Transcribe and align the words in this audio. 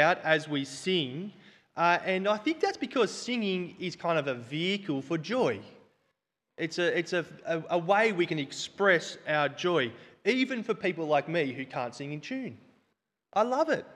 out 0.00 0.18
as 0.24 0.48
we 0.48 0.64
sing. 0.64 1.32
Uh, 1.76 1.98
and 2.04 2.26
I 2.26 2.36
think 2.36 2.60
that's 2.60 2.76
because 2.76 3.10
singing 3.10 3.76
is 3.78 3.96
kind 3.96 4.18
of 4.18 4.26
a 4.26 4.34
vehicle 4.34 5.00
for 5.02 5.16
joy. 5.16 5.60
It's, 6.56 6.78
a, 6.78 6.98
it's 6.98 7.12
a, 7.12 7.24
a, 7.46 7.62
a 7.70 7.78
way 7.78 8.12
we 8.12 8.26
can 8.26 8.38
express 8.38 9.16
our 9.28 9.48
joy, 9.48 9.92
even 10.24 10.62
for 10.62 10.74
people 10.74 11.06
like 11.06 11.28
me 11.28 11.52
who 11.52 11.64
can't 11.64 11.94
sing 11.94 12.12
in 12.12 12.20
tune. 12.20 12.58
I 13.32 13.42
love 13.42 13.68
it. 13.68 13.86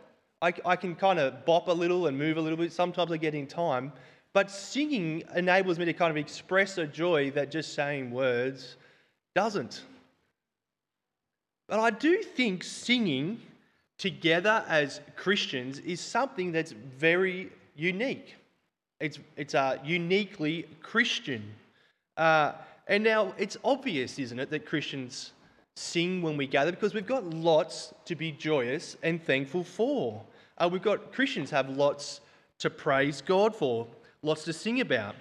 I, 0.41 0.53
I 0.65 0.77
can 0.77 0.95
kind 0.95 1.19
of 1.19 1.45
bop 1.45 1.69
a 1.69 1.73
little 1.73 2.07
and 2.07 2.17
move 2.17 2.37
a 2.37 2.41
little 2.41 2.59
bit. 2.59 2.73
Sometimes 2.73 3.11
I 3.11 3.17
get 3.17 3.35
in 3.35 3.47
time. 3.47 3.93
But 4.33 4.51
singing 4.51 5.25
enables 5.35 5.79
me 5.79 5.85
to 5.85 5.93
kind 5.93 6.11
of 6.11 6.17
express 6.17 6.79
a 6.79 6.87
joy 6.87 7.31
that 7.33 7.51
just 7.51 7.75
saying 7.75 8.11
words 8.11 8.77
doesn't. 9.35 9.83
But 11.69 11.81
I 11.81 11.91
do 11.91 12.23
think 12.23 12.65
singing 12.65 13.41
together 14.03 14.65
as 14.67 15.01
Christians 15.15 15.79
is 15.79 16.01
something 16.01 16.51
that's 16.51 16.73
very 16.73 17.53
unique. 17.77 18.35
It's, 18.99 19.21
it's 19.37 19.55
uh, 19.55 19.79
uniquely 19.85 20.67
Christian. 20.83 21.45
Uh, 22.17 22.55
and 22.89 23.05
now 23.05 23.33
it's 23.39 23.57
obvious, 23.63 24.19
isn't 24.19 24.41
it, 24.41 24.51
that 24.51 24.67
Christians 24.67 25.31
sing 25.77 26.21
when 26.21 26.37
we 26.37 26.49
gather 26.49 26.73
because 26.73 26.95
we've 26.95 27.07
got 27.07 27.25
lots 27.31 27.95
to 28.07 28.17
be 28.17 28.33
joyous 28.33 28.97
and 29.05 29.23
thankful 29.23 29.63
for. 29.63 30.21
Uh, 30.59 30.69
we've 30.71 30.83
got 30.83 31.13
Christians 31.13 31.49
have 31.51 31.71
lots 31.71 32.23
to 32.59 32.71
praise 32.71 33.21
God 33.21 33.55
for, 33.55 33.87
lots 34.23 34.43
to 34.47 34.53
sing 34.53 34.81
about. 34.81 35.15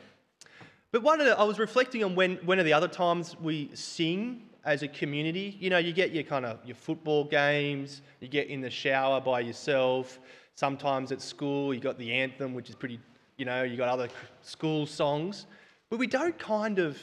But 0.91 1.03
one 1.03 1.19
of 1.21 1.27
the, 1.27 1.37
I 1.37 1.43
was 1.43 1.59
reflecting 1.59 2.03
on 2.03 2.15
when, 2.15 2.37
when 2.37 2.59
are 2.59 2.63
the 2.63 2.73
other 2.73 2.87
times 2.87 3.39
we 3.39 3.69
sing 3.75 4.41
as 4.65 4.83
a 4.83 4.87
community. 4.87 5.57
You 5.59 5.69
know, 5.69 5.77
you 5.77 5.93
get 5.93 6.11
your 6.11 6.23
kind 6.23 6.45
of 6.45 6.59
your 6.65 6.75
football 6.75 7.23
games, 7.23 8.01
you 8.19 8.27
get 8.27 8.47
in 8.47 8.61
the 8.61 8.69
shower 8.69 9.19
by 9.19 9.39
yourself. 9.41 10.19
Sometimes 10.55 11.11
at 11.11 11.21
school, 11.21 11.73
you 11.73 11.79
got 11.79 11.97
the 11.97 12.11
anthem, 12.11 12.53
which 12.53 12.69
is 12.69 12.75
pretty, 12.75 12.99
you 13.37 13.45
know, 13.45 13.63
you 13.63 13.77
got 13.77 13.89
other 13.89 14.09
school 14.41 14.85
songs. 14.85 15.47
But 15.89 15.97
we 15.99 16.07
don't 16.07 16.37
kind 16.37 16.79
of 16.79 16.97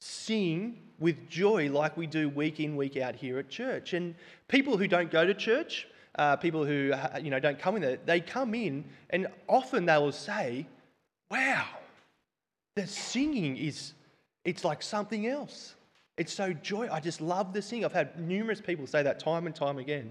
sing 0.00 0.78
with 0.98 1.28
joy 1.28 1.70
like 1.70 1.96
we 1.96 2.06
do 2.06 2.28
week 2.28 2.60
in, 2.60 2.76
week 2.76 2.96
out 2.96 3.16
here 3.16 3.38
at 3.38 3.48
church. 3.48 3.94
And 3.94 4.14
people 4.48 4.76
who 4.76 4.86
don't 4.86 5.10
go 5.10 5.26
to 5.26 5.34
church, 5.34 5.88
uh, 6.16 6.36
people 6.36 6.64
who 6.64 6.92
you 7.20 7.30
know 7.30 7.40
don't 7.40 7.58
come 7.58 7.76
in 7.76 7.82
there, 7.82 7.98
they 8.04 8.20
come 8.20 8.54
in 8.54 8.84
and 9.10 9.26
often 9.48 9.86
they 9.86 9.98
will 9.98 10.12
say, 10.12 10.66
"Wow, 11.30 11.66
the 12.76 12.86
singing 12.86 13.56
is 13.56 13.94
it's 14.44 14.64
like 14.64 14.82
something 14.82 15.26
else. 15.26 15.74
It's 16.20 16.34
so 16.34 16.52
joy. 16.52 16.86
I 16.92 17.00
just 17.00 17.22
love 17.22 17.54
the 17.54 17.62
singing. 17.62 17.86
I've 17.86 17.94
had 17.94 18.20
numerous 18.20 18.60
people 18.60 18.86
say 18.86 19.02
that 19.02 19.20
time 19.20 19.46
and 19.46 19.56
time 19.56 19.78
again. 19.78 20.10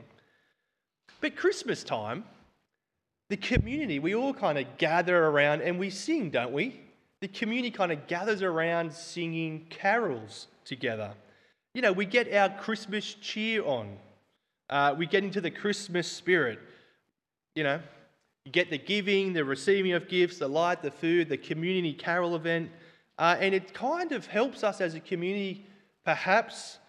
But 1.21 1.35
Christmas 1.35 1.83
time, 1.83 2.23
the 3.29 3.37
community, 3.37 3.99
we 3.99 4.15
all 4.15 4.33
kind 4.33 4.57
of 4.57 4.65
gather 4.79 5.27
around 5.27 5.61
and 5.61 5.77
we 5.77 5.91
sing, 5.91 6.31
don't 6.31 6.51
we? 6.51 6.79
The 7.21 7.27
community 7.27 7.69
kind 7.69 7.91
of 7.91 8.07
gathers 8.07 8.41
around 8.41 8.91
singing 8.91 9.67
carols 9.69 10.47
together. 10.65 11.11
You 11.75 11.83
know, 11.83 11.91
we 11.91 12.07
get 12.07 12.33
our 12.33 12.49
Christmas 12.57 13.13
cheer 13.13 13.63
on. 13.63 13.95
Uh, 14.67 14.95
we 14.97 15.05
get 15.05 15.23
into 15.23 15.41
the 15.41 15.51
Christmas 15.51 16.11
spirit. 16.11 16.57
You 17.53 17.63
know, 17.65 17.81
you 18.45 18.51
get 18.51 18.71
the 18.71 18.79
giving, 18.79 19.33
the 19.33 19.45
receiving 19.45 19.91
of 19.91 20.07
gifts, 20.07 20.39
the 20.39 20.47
light, 20.47 20.81
the 20.81 20.89
food, 20.89 21.29
the 21.29 21.37
community 21.37 21.93
carol 21.93 22.35
event. 22.35 22.71
Uh, 23.19 23.35
and 23.39 23.53
it 23.53 23.75
kind 23.75 24.11
of 24.11 24.25
helps 24.25 24.63
us 24.63 24.81
as 24.81 24.95
a 24.95 24.99
community, 24.99 25.67
perhaps 26.05 26.79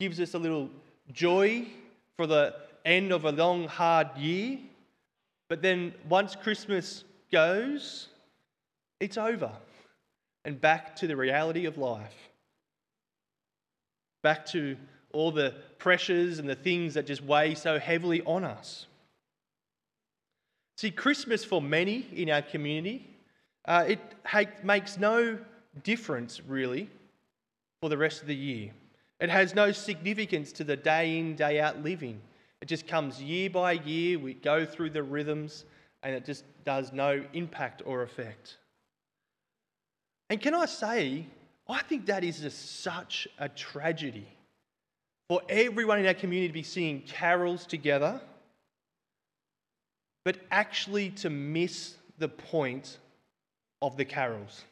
gives 0.00 0.20
us 0.20 0.34
a 0.34 0.38
little 0.38 0.68
joy 1.12 1.66
for 2.16 2.26
the 2.26 2.54
end 2.84 3.12
of 3.12 3.24
a 3.24 3.32
long, 3.32 3.66
hard 3.66 4.16
year. 4.16 4.58
But 5.48 5.62
then 5.62 5.94
once 6.08 6.36
Christmas 6.36 7.04
goes, 7.30 8.08
it's 9.00 9.18
over 9.18 9.52
and 10.44 10.60
back 10.60 10.96
to 10.96 11.06
the 11.06 11.16
reality 11.16 11.66
of 11.66 11.78
life. 11.78 12.14
Back 14.22 14.46
to 14.46 14.76
all 15.12 15.30
the 15.30 15.54
pressures 15.78 16.38
and 16.38 16.48
the 16.48 16.54
things 16.54 16.94
that 16.94 17.06
just 17.06 17.22
weigh 17.22 17.54
so 17.54 17.78
heavily 17.78 18.22
on 18.22 18.44
us. 18.44 18.86
See, 20.76 20.90
Christmas 20.90 21.44
for 21.44 21.62
many 21.62 22.06
in 22.12 22.30
our 22.30 22.42
community, 22.42 23.08
uh, 23.64 23.84
it 23.88 24.00
ha- 24.24 24.44
makes 24.62 24.98
no 24.98 25.38
difference 25.82 26.40
really 26.46 26.90
for 27.84 27.90
the 27.90 27.98
rest 27.98 28.22
of 28.22 28.26
the 28.26 28.34
year. 28.34 28.70
It 29.20 29.28
has 29.28 29.54
no 29.54 29.70
significance 29.70 30.52
to 30.52 30.64
the 30.64 30.74
day 30.74 31.18
in, 31.18 31.36
day 31.36 31.60
out 31.60 31.82
living. 31.82 32.18
It 32.62 32.64
just 32.64 32.86
comes 32.86 33.20
year 33.20 33.50
by 33.50 33.72
year, 33.72 34.18
we 34.18 34.32
go 34.32 34.64
through 34.64 34.88
the 34.88 35.02
rhythms, 35.02 35.66
and 36.02 36.14
it 36.14 36.24
just 36.24 36.44
does 36.64 36.94
no 36.94 37.22
impact 37.34 37.82
or 37.84 38.02
effect. 38.02 38.56
And 40.30 40.40
can 40.40 40.54
I 40.54 40.64
say, 40.64 41.26
I 41.68 41.82
think 41.82 42.06
that 42.06 42.24
is 42.24 42.40
just 42.40 42.80
such 42.80 43.28
a 43.38 43.50
tragedy 43.50 44.28
for 45.28 45.42
everyone 45.50 45.98
in 45.98 46.06
our 46.06 46.14
community 46.14 46.48
to 46.48 46.54
be 46.54 46.62
singing 46.62 47.02
carols 47.02 47.66
together, 47.66 48.18
but 50.24 50.38
actually 50.50 51.10
to 51.10 51.28
miss 51.28 51.96
the 52.16 52.28
point 52.28 52.96
of 53.82 53.98
the 53.98 54.06
carols. 54.06 54.64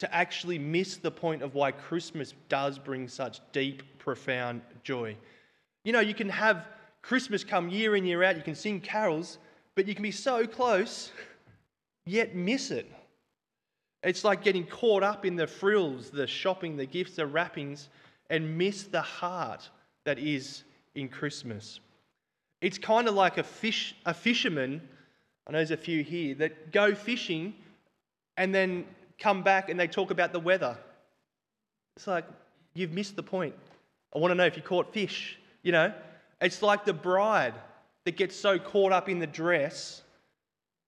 To 0.00 0.14
actually 0.14 0.58
miss 0.58 0.96
the 0.96 1.10
point 1.10 1.42
of 1.42 1.54
why 1.54 1.72
Christmas 1.72 2.34
does 2.48 2.78
bring 2.78 3.08
such 3.08 3.40
deep, 3.52 3.98
profound 3.98 4.60
joy. 4.82 5.16
You 5.84 5.92
know, 5.92 6.00
you 6.00 6.14
can 6.14 6.28
have 6.28 6.66
Christmas 7.00 7.44
come 7.44 7.70
year 7.70 7.96
in, 7.96 8.04
year 8.04 8.22
out, 8.22 8.36
you 8.36 8.42
can 8.42 8.54
sing 8.54 8.80
carols, 8.80 9.38
but 9.74 9.86
you 9.86 9.94
can 9.94 10.02
be 10.02 10.10
so 10.10 10.46
close, 10.46 11.12
yet 12.04 12.34
miss 12.34 12.70
it. 12.70 12.90
It's 14.02 14.24
like 14.24 14.42
getting 14.42 14.66
caught 14.66 15.02
up 15.02 15.24
in 15.24 15.36
the 15.36 15.46
frills, 15.46 16.10
the 16.10 16.26
shopping, 16.26 16.76
the 16.76 16.86
gifts, 16.86 17.16
the 17.16 17.26
wrappings, 17.26 17.88
and 18.30 18.58
miss 18.58 18.84
the 18.84 19.02
heart 19.02 19.68
that 20.04 20.18
is 20.18 20.64
in 20.94 21.08
Christmas. 21.08 21.80
It's 22.60 22.78
kind 22.78 23.08
of 23.08 23.14
like 23.14 23.38
a 23.38 23.42
fish, 23.42 23.94
a 24.04 24.14
fisherman. 24.14 24.80
I 25.46 25.52
know 25.52 25.58
there's 25.58 25.70
a 25.70 25.76
few 25.76 26.02
here 26.02 26.34
that 26.36 26.72
go 26.72 26.94
fishing 26.94 27.54
and 28.36 28.54
then 28.54 28.84
come 29.18 29.42
back 29.42 29.68
and 29.68 29.78
they 29.78 29.86
talk 29.86 30.10
about 30.10 30.32
the 30.32 30.40
weather. 30.40 30.76
It's 31.96 32.06
like 32.06 32.24
you've 32.74 32.92
missed 32.92 33.16
the 33.16 33.22
point. 33.22 33.54
I 34.14 34.18
want 34.18 34.30
to 34.30 34.34
know 34.34 34.46
if 34.46 34.56
you 34.56 34.62
caught 34.62 34.92
fish. 34.92 35.38
You 35.62 35.72
know, 35.72 35.92
it's 36.40 36.62
like 36.62 36.84
the 36.84 36.92
bride 36.92 37.54
that 38.04 38.16
gets 38.16 38.36
so 38.36 38.58
caught 38.58 38.92
up 38.92 39.08
in 39.08 39.18
the 39.18 39.26
dress 39.26 40.02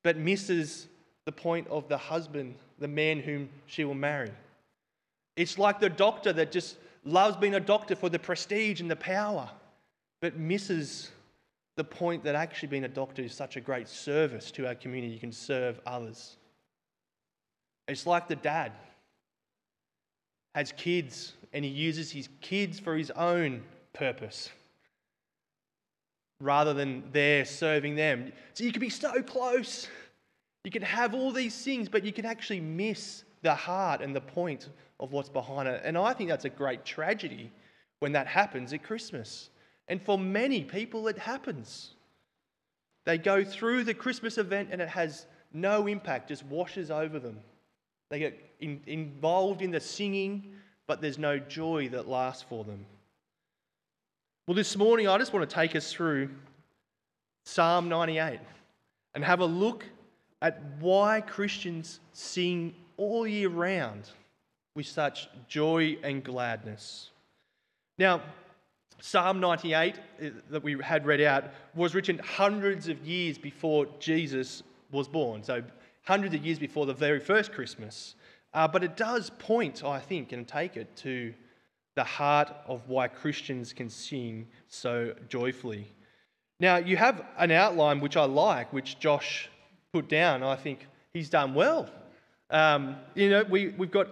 but 0.08 0.16
misses 0.16 0.86
the 1.26 1.32
point 1.32 1.68
of 1.68 1.86
the 1.88 1.98
husband, 1.98 2.54
the 2.78 2.88
man 2.88 3.20
whom 3.20 3.50
she 3.66 3.84
will 3.84 3.92
marry. 3.92 4.30
It's 5.36 5.58
like 5.58 5.80
the 5.80 5.90
doctor 5.90 6.32
that 6.32 6.50
just 6.50 6.78
loves 7.04 7.36
being 7.36 7.54
a 7.54 7.60
doctor 7.60 7.94
for 7.94 8.08
the 8.08 8.18
prestige 8.18 8.80
and 8.80 8.90
the 8.90 8.96
power, 8.96 9.50
but 10.22 10.38
misses 10.38 11.10
the 11.76 11.84
point 11.84 12.24
that 12.24 12.34
actually 12.34 12.68
being 12.68 12.84
a 12.84 12.88
doctor 12.88 13.20
is 13.20 13.34
such 13.34 13.58
a 13.58 13.60
great 13.60 13.86
service 13.86 14.50
to 14.52 14.66
our 14.66 14.74
community. 14.74 15.12
You 15.12 15.20
can 15.20 15.30
serve 15.30 15.78
others. 15.84 16.37
It's 17.88 18.06
like 18.06 18.28
the 18.28 18.36
dad 18.36 18.72
has 20.54 20.72
kids 20.72 21.32
and 21.52 21.64
he 21.64 21.70
uses 21.70 22.10
his 22.10 22.28
kids 22.40 22.78
for 22.78 22.96
his 22.96 23.10
own 23.12 23.62
purpose 23.92 24.50
rather 26.40 26.72
than 26.72 27.02
there 27.12 27.44
serving 27.44 27.96
them. 27.96 28.32
So 28.54 28.64
you 28.64 28.72
can 28.72 28.80
be 28.80 28.90
so 28.90 29.22
close. 29.22 29.88
You 30.64 30.70
can 30.70 30.82
have 30.82 31.14
all 31.14 31.32
these 31.32 31.64
things, 31.64 31.88
but 31.88 32.04
you 32.04 32.12
can 32.12 32.26
actually 32.26 32.60
miss 32.60 33.24
the 33.42 33.54
heart 33.54 34.02
and 34.02 34.14
the 34.14 34.20
point 34.20 34.68
of 35.00 35.12
what's 35.12 35.28
behind 35.28 35.68
it. 35.68 35.80
And 35.84 35.96
I 35.96 36.12
think 36.12 36.28
that's 36.28 36.44
a 36.44 36.50
great 36.50 36.84
tragedy 36.84 37.50
when 38.00 38.12
that 38.12 38.26
happens 38.26 38.72
at 38.72 38.82
Christmas. 38.82 39.50
And 39.88 40.02
for 40.02 40.18
many 40.18 40.62
people, 40.62 41.08
it 41.08 41.18
happens. 41.18 41.94
They 43.06 43.16
go 43.18 43.42
through 43.42 43.84
the 43.84 43.94
Christmas 43.94 44.38
event 44.38 44.68
and 44.70 44.82
it 44.82 44.88
has 44.88 45.26
no 45.52 45.86
impact, 45.86 46.28
just 46.28 46.44
washes 46.44 46.90
over 46.90 47.18
them. 47.18 47.38
They 48.10 48.18
get 48.18 48.38
in, 48.60 48.80
involved 48.86 49.62
in 49.62 49.70
the 49.70 49.80
singing, 49.80 50.54
but 50.86 51.00
there's 51.00 51.18
no 51.18 51.38
joy 51.38 51.88
that 51.90 52.08
lasts 52.08 52.44
for 52.48 52.64
them. 52.64 52.86
Well, 54.46 54.54
this 54.54 54.76
morning, 54.76 55.08
I 55.08 55.18
just 55.18 55.32
want 55.32 55.48
to 55.48 55.54
take 55.54 55.76
us 55.76 55.92
through 55.92 56.30
Psalm 57.44 57.88
98 57.88 58.40
and 59.14 59.24
have 59.24 59.40
a 59.40 59.46
look 59.46 59.84
at 60.40 60.62
why 60.80 61.20
Christians 61.20 62.00
sing 62.12 62.74
all 62.96 63.26
year 63.26 63.48
round 63.48 64.08
with 64.74 64.86
such 64.86 65.28
joy 65.48 65.98
and 66.02 66.24
gladness. 66.24 67.10
Now, 67.98 68.22
Psalm 69.00 69.40
98 69.40 69.96
uh, 69.98 70.28
that 70.50 70.62
we 70.62 70.76
had 70.82 71.06
read 71.06 71.20
out 71.20 71.44
was 71.74 71.94
written 71.94 72.18
hundreds 72.18 72.88
of 72.88 73.06
years 73.06 73.38
before 73.38 73.86
Jesus 73.98 74.62
was 74.90 75.08
born, 75.08 75.42
so 75.42 75.62
hundreds 76.08 76.34
of 76.34 76.42
years 76.42 76.58
before 76.58 76.86
the 76.86 76.94
very 76.94 77.20
first 77.20 77.52
Christmas. 77.52 78.14
Uh, 78.54 78.66
but 78.66 78.82
it 78.82 78.96
does 78.96 79.28
point, 79.38 79.84
I 79.84 80.00
think, 80.00 80.32
and 80.32 80.48
take 80.48 80.78
it 80.78 80.96
to 80.96 81.34
the 81.96 82.02
heart 82.02 82.50
of 82.66 82.88
why 82.88 83.08
Christians 83.08 83.74
can 83.74 83.90
sing 83.90 84.46
so 84.68 85.14
joyfully. 85.28 85.92
Now, 86.60 86.76
you 86.78 86.96
have 86.96 87.26
an 87.36 87.50
outline 87.50 88.00
which 88.00 88.16
I 88.16 88.24
like, 88.24 88.72
which 88.72 88.98
Josh 88.98 89.50
put 89.92 90.08
down. 90.08 90.42
I 90.42 90.56
think 90.56 90.86
he's 91.12 91.28
done 91.28 91.52
well. 91.52 91.90
Um, 92.48 92.96
you 93.14 93.28
know, 93.28 93.44
we, 93.44 93.68
we've 93.76 93.90
got 93.90 94.08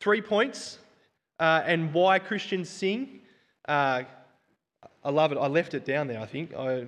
three 0.00 0.20
points 0.20 0.78
uh, 1.40 1.62
and 1.64 1.94
why 1.94 2.18
Christians 2.18 2.68
sing. 2.68 3.20
Uh, 3.66 4.02
I 5.02 5.10
love 5.10 5.32
it. 5.32 5.38
I 5.38 5.46
left 5.46 5.72
it 5.72 5.86
down 5.86 6.08
there, 6.08 6.20
I 6.20 6.26
think. 6.26 6.54
I, 6.54 6.84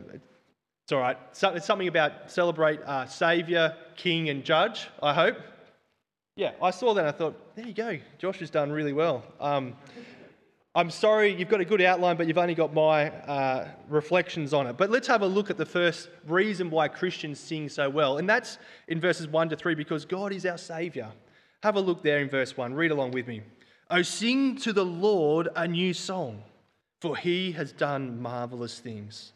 it's 0.90 0.96
all 0.96 1.00
right. 1.00 1.18
So, 1.30 1.50
it's 1.50 1.66
something 1.66 1.86
about 1.86 2.32
celebrate 2.32 2.80
uh, 2.82 3.06
Saviour, 3.06 3.76
King, 3.94 4.28
and 4.28 4.42
Judge, 4.42 4.88
I 5.00 5.14
hope. 5.14 5.36
Yeah, 6.34 6.50
I 6.60 6.72
saw 6.72 6.94
that 6.94 7.02
and 7.02 7.08
I 7.08 7.12
thought, 7.12 7.54
there 7.54 7.64
you 7.64 7.72
go. 7.72 7.96
Josh 8.18 8.40
has 8.40 8.50
done 8.50 8.72
really 8.72 8.92
well. 8.92 9.22
Um, 9.38 9.76
I'm 10.74 10.90
sorry, 10.90 11.32
you've 11.32 11.48
got 11.48 11.60
a 11.60 11.64
good 11.64 11.80
outline, 11.80 12.16
but 12.16 12.26
you've 12.26 12.38
only 12.38 12.56
got 12.56 12.74
my 12.74 13.08
uh, 13.08 13.68
reflections 13.88 14.52
on 14.52 14.66
it. 14.66 14.76
But 14.76 14.90
let's 14.90 15.06
have 15.06 15.22
a 15.22 15.28
look 15.28 15.48
at 15.48 15.56
the 15.56 15.64
first 15.64 16.08
reason 16.26 16.70
why 16.70 16.88
Christians 16.88 17.38
sing 17.38 17.68
so 17.68 17.88
well. 17.88 18.18
And 18.18 18.28
that's 18.28 18.58
in 18.88 19.00
verses 19.00 19.28
1 19.28 19.50
to 19.50 19.56
3 19.56 19.76
because 19.76 20.04
God 20.04 20.32
is 20.32 20.44
our 20.44 20.58
Saviour. 20.58 21.12
Have 21.62 21.76
a 21.76 21.80
look 21.80 22.02
there 22.02 22.18
in 22.18 22.28
verse 22.28 22.56
1. 22.56 22.74
Read 22.74 22.90
along 22.90 23.12
with 23.12 23.28
me. 23.28 23.42
Oh, 23.90 24.02
sing 24.02 24.56
to 24.56 24.72
the 24.72 24.84
Lord 24.84 25.50
a 25.54 25.68
new 25.68 25.94
song, 25.94 26.42
for 27.00 27.16
he 27.16 27.52
has 27.52 27.70
done 27.70 28.20
marvelous 28.20 28.80
things. 28.80 29.34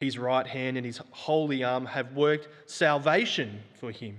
His 0.00 0.18
right 0.18 0.46
hand 0.46 0.76
and 0.76 0.86
his 0.86 1.00
holy 1.10 1.64
arm 1.64 1.86
have 1.86 2.12
worked 2.12 2.48
salvation 2.70 3.60
for 3.74 3.90
him. 3.90 4.16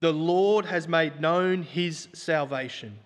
The 0.00 0.12
Lord 0.12 0.64
has 0.64 0.88
made 0.88 1.20
known 1.20 1.62
his 1.62 2.08
salvation. 2.12 2.98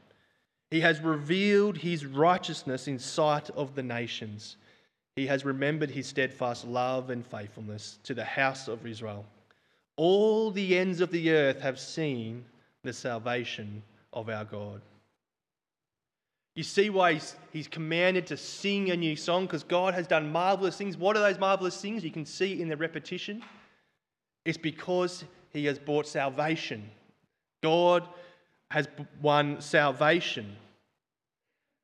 He 0.70 0.80
has 0.80 1.00
revealed 1.00 1.76
his 1.76 2.06
righteousness 2.06 2.88
in 2.88 2.98
sight 2.98 3.50
of 3.50 3.74
the 3.74 3.82
nations. 3.82 4.56
He 5.16 5.26
has 5.26 5.44
remembered 5.44 5.90
his 5.90 6.06
steadfast 6.06 6.64
love 6.66 7.10
and 7.10 7.26
faithfulness 7.26 7.98
to 8.04 8.14
the 8.14 8.24
house 8.24 8.68
of 8.68 8.86
Israel. 8.86 9.24
All 9.96 10.50
the 10.50 10.76
ends 10.76 11.00
of 11.00 11.10
the 11.10 11.30
earth 11.32 11.60
have 11.60 11.78
seen 11.78 12.44
the 12.82 12.92
salvation 12.92 13.82
of 14.12 14.28
our 14.28 14.44
God. 14.44 14.80
You 16.56 16.62
see 16.62 16.88
why 16.88 17.12
he's, 17.12 17.36
he's 17.52 17.68
commanded 17.68 18.26
to 18.28 18.36
sing 18.36 18.90
a 18.90 18.96
new 18.96 19.14
song 19.14 19.44
because 19.44 19.62
God 19.62 19.92
has 19.92 20.06
done 20.06 20.32
marvelous 20.32 20.76
things. 20.76 20.96
What 20.96 21.14
are 21.14 21.20
those 21.20 21.38
marvelous 21.38 21.78
things? 21.80 22.02
You 22.02 22.10
can 22.10 22.24
see 22.24 22.60
in 22.62 22.68
the 22.68 22.76
repetition. 22.78 23.42
It's 24.46 24.56
because 24.56 25.24
he 25.52 25.66
has 25.66 25.78
brought 25.78 26.08
salvation. 26.08 26.90
God 27.62 28.08
has 28.70 28.88
won 29.20 29.60
salvation. 29.60 30.56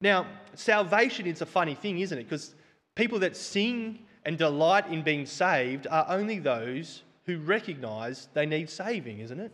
Now, 0.01 0.27
salvation 0.55 1.27
is 1.27 1.43
a 1.43 1.47
funny 1.47 1.75
thing, 1.75 2.01
isn't 2.01 2.19
it? 2.19 2.25
Because 2.25 2.55
people 2.95 3.19
that 3.19 3.37
sing 3.37 3.99
and 4.25 4.39
delight 4.39 4.87
in 4.89 5.03
being 5.03 5.27
saved 5.27 5.87
are 5.87 6.07
only 6.09 6.39
those 6.39 7.03
who 7.27 7.39
recognize 7.39 8.29
they 8.33 8.47
need 8.47 8.71
saving, 8.71 9.21
isn't 9.21 9.39
it? 9.39 9.53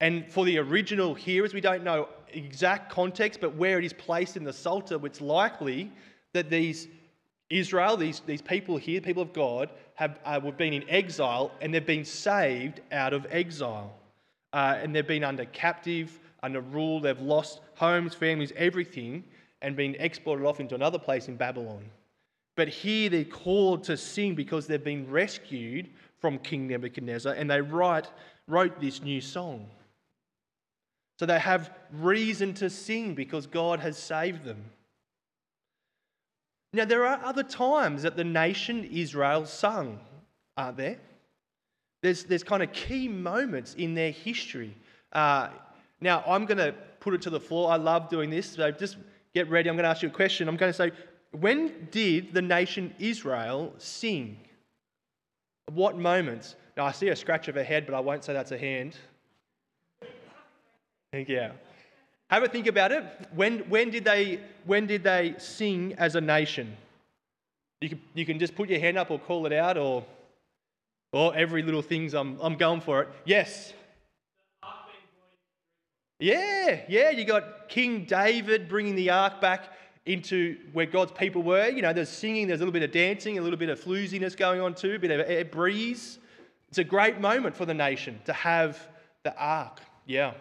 And 0.00 0.30
for 0.30 0.44
the 0.44 0.58
original 0.58 1.14
hearers, 1.14 1.54
we 1.54 1.60
don't 1.60 1.84
know 1.84 2.08
exact 2.32 2.90
context, 2.90 3.40
but 3.40 3.54
where 3.54 3.78
it 3.78 3.84
is 3.84 3.92
placed 3.92 4.36
in 4.36 4.44
the 4.44 4.52
Psalter, 4.52 5.04
it's 5.06 5.20
likely 5.20 5.90
that 6.32 6.50
these 6.50 6.88
Israel, 7.50 7.96
these, 7.96 8.20
these 8.26 8.42
people 8.42 8.76
here, 8.76 9.00
people 9.00 9.22
of 9.22 9.32
God, 9.32 9.70
have 9.94 10.18
uh, 10.24 10.40
been 10.40 10.72
in 10.72 10.88
exile 10.88 11.52
and 11.60 11.72
they've 11.72 11.86
been 11.86 12.04
saved 12.04 12.80
out 12.90 13.12
of 13.12 13.26
exile 13.30 13.94
uh, 14.52 14.78
and 14.80 14.94
they've 14.94 15.06
been 15.06 15.24
under 15.24 15.44
captive, 15.46 16.18
under 16.42 16.60
rule. 16.60 17.00
They've 17.00 17.20
lost 17.20 17.60
homes, 17.74 18.14
families, 18.14 18.52
everything, 18.56 19.24
and 19.62 19.76
been 19.76 19.94
exported 19.98 20.44
off 20.46 20.58
into 20.58 20.74
another 20.74 20.98
place 20.98 21.28
in 21.28 21.36
Babylon. 21.36 21.84
But 22.56 22.68
here 22.68 23.08
they're 23.10 23.24
called 23.24 23.84
to 23.84 23.96
sing 23.96 24.34
because 24.34 24.66
they've 24.66 24.82
been 24.82 25.10
rescued 25.10 25.90
from 26.18 26.38
King 26.38 26.68
Nebuchadnezzar, 26.68 27.34
and 27.34 27.50
they 27.50 27.60
write, 27.60 28.08
wrote 28.46 28.80
this 28.80 29.02
new 29.02 29.20
song. 29.20 29.66
So 31.18 31.26
they 31.26 31.38
have 31.38 31.70
reason 31.92 32.54
to 32.54 32.68
sing 32.68 33.14
because 33.14 33.46
God 33.46 33.80
has 33.80 33.96
saved 33.96 34.44
them. 34.44 34.64
Now, 36.72 36.84
there 36.84 37.06
are 37.06 37.24
other 37.24 37.44
times 37.44 38.02
that 38.02 38.16
the 38.16 38.24
nation 38.24 38.84
Israel 38.84 39.46
sung, 39.46 40.00
aren't 40.56 40.76
there? 40.76 40.98
There's, 42.02 42.24
there's 42.24 42.42
kind 42.42 42.62
of 42.62 42.72
key 42.72 43.06
moments 43.06 43.74
in 43.74 43.94
their 43.94 44.10
history. 44.10 44.76
Uh, 45.12 45.50
now, 46.00 46.24
I'm 46.26 46.46
going 46.46 46.58
to 46.58 46.74
put 46.98 47.14
it 47.14 47.22
to 47.22 47.30
the 47.30 47.38
floor. 47.38 47.70
I 47.70 47.76
love 47.76 48.08
doing 48.08 48.28
this. 48.28 48.50
So 48.50 48.70
just 48.72 48.96
get 49.34 49.48
ready. 49.48 49.70
I'm 49.70 49.76
going 49.76 49.84
to 49.84 49.88
ask 49.88 50.02
you 50.02 50.08
a 50.08 50.12
question. 50.12 50.48
I'm 50.48 50.56
going 50.56 50.72
to 50.72 50.76
say, 50.76 50.90
when 51.30 51.88
did 51.92 52.34
the 52.34 52.42
nation 52.42 52.92
Israel 52.98 53.72
sing? 53.78 54.38
What 55.72 55.96
moments? 55.96 56.56
Now, 56.76 56.86
I 56.86 56.92
see 56.92 57.08
a 57.08 57.16
scratch 57.16 57.46
of 57.46 57.56
a 57.56 57.62
head, 57.62 57.86
but 57.86 57.94
I 57.94 58.00
won't 58.00 58.24
say 58.24 58.32
that's 58.32 58.52
a 58.52 58.58
hand. 58.58 58.96
Yeah. 61.28 61.52
Have 62.30 62.42
a 62.42 62.48
think 62.48 62.66
about 62.66 62.90
it. 62.90 63.04
When, 63.34 63.60
when, 63.68 63.90
did 63.90 64.04
they, 64.04 64.40
when 64.64 64.86
did 64.86 65.04
they 65.04 65.34
sing 65.38 65.94
as 65.98 66.16
a 66.16 66.20
nation? 66.20 66.76
You 67.80 67.90
can, 67.90 68.00
you 68.14 68.26
can 68.26 68.38
just 68.38 68.54
put 68.56 68.70
your 68.70 68.80
hand 68.80 68.96
up 68.96 69.10
or 69.10 69.18
call 69.18 69.46
it 69.46 69.52
out 69.52 69.76
or 69.76 70.04
or 71.14 71.32
every 71.36 71.62
little 71.62 71.80
thing's 71.80 72.12
I'm, 72.12 72.38
I'm 72.40 72.56
going 72.56 72.80
for 72.80 73.02
it. 73.02 73.08
Yes. 73.24 73.72
Yeah, 76.18 76.80
yeah, 76.88 77.10
you 77.10 77.24
got 77.24 77.68
King 77.68 78.04
David 78.04 78.68
bringing 78.68 78.96
the 78.96 79.10
ark 79.10 79.40
back 79.40 79.72
into 80.06 80.56
where 80.72 80.86
God's 80.86 81.12
people 81.12 81.42
were. 81.42 81.68
You 81.68 81.82
know, 81.82 81.92
there's 81.92 82.08
singing, 82.08 82.46
there's 82.48 82.60
a 82.60 82.64
little 82.64 82.72
bit 82.72 82.82
of 82.82 82.92
dancing, 82.92 83.38
a 83.38 83.42
little 83.42 83.58
bit 83.58 83.68
of 83.68 83.80
flooziness 83.80 84.36
going 84.36 84.60
on 84.60 84.74
too, 84.74 84.94
a 84.94 84.98
bit 84.98 85.10
of 85.10 85.28
a 85.28 85.42
breeze. 85.44 86.18
It's 86.68 86.78
a 86.78 86.84
great 86.84 87.20
moment 87.20 87.54
for 87.54 87.64
the 87.64 87.74
nation 87.74 88.20
to 88.24 88.32
have 88.32 88.88
the 89.22 89.36
ark. 89.36 89.80
Yeah. 90.06 90.32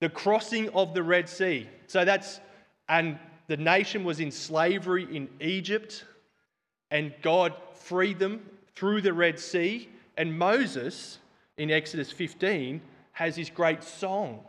The 0.00 0.08
crossing 0.08 0.68
of 0.70 0.94
the 0.94 1.02
Red 1.02 1.28
Sea. 1.28 1.68
So 1.86 2.04
that's, 2.04 2.40
and 2.88 3.18
the 3.46 3.56
nation 3.56 4.04
was 4.04 4.20
in 4.20 4.30
slavery 4.30 5.08
in 5.14 5.28
Egypt, 5.40 6.04
and 6.90 7.14
God 7.22 7.54
freed 7.74 8.18
them 8.18 8.40
through 8.74 9.02
the 9.02 9.12
Red 9.12 9.38
Sea. 9.38 9.88
And 10.16 10.38
Moses, 10.38 11.18
in 11.56 11.70
Exodus 11.70 12.10
15, 12.10 12.80
has 13.12 13.36
this 13.36 13.50
great 13.50 13.84
song. 13.84 14.40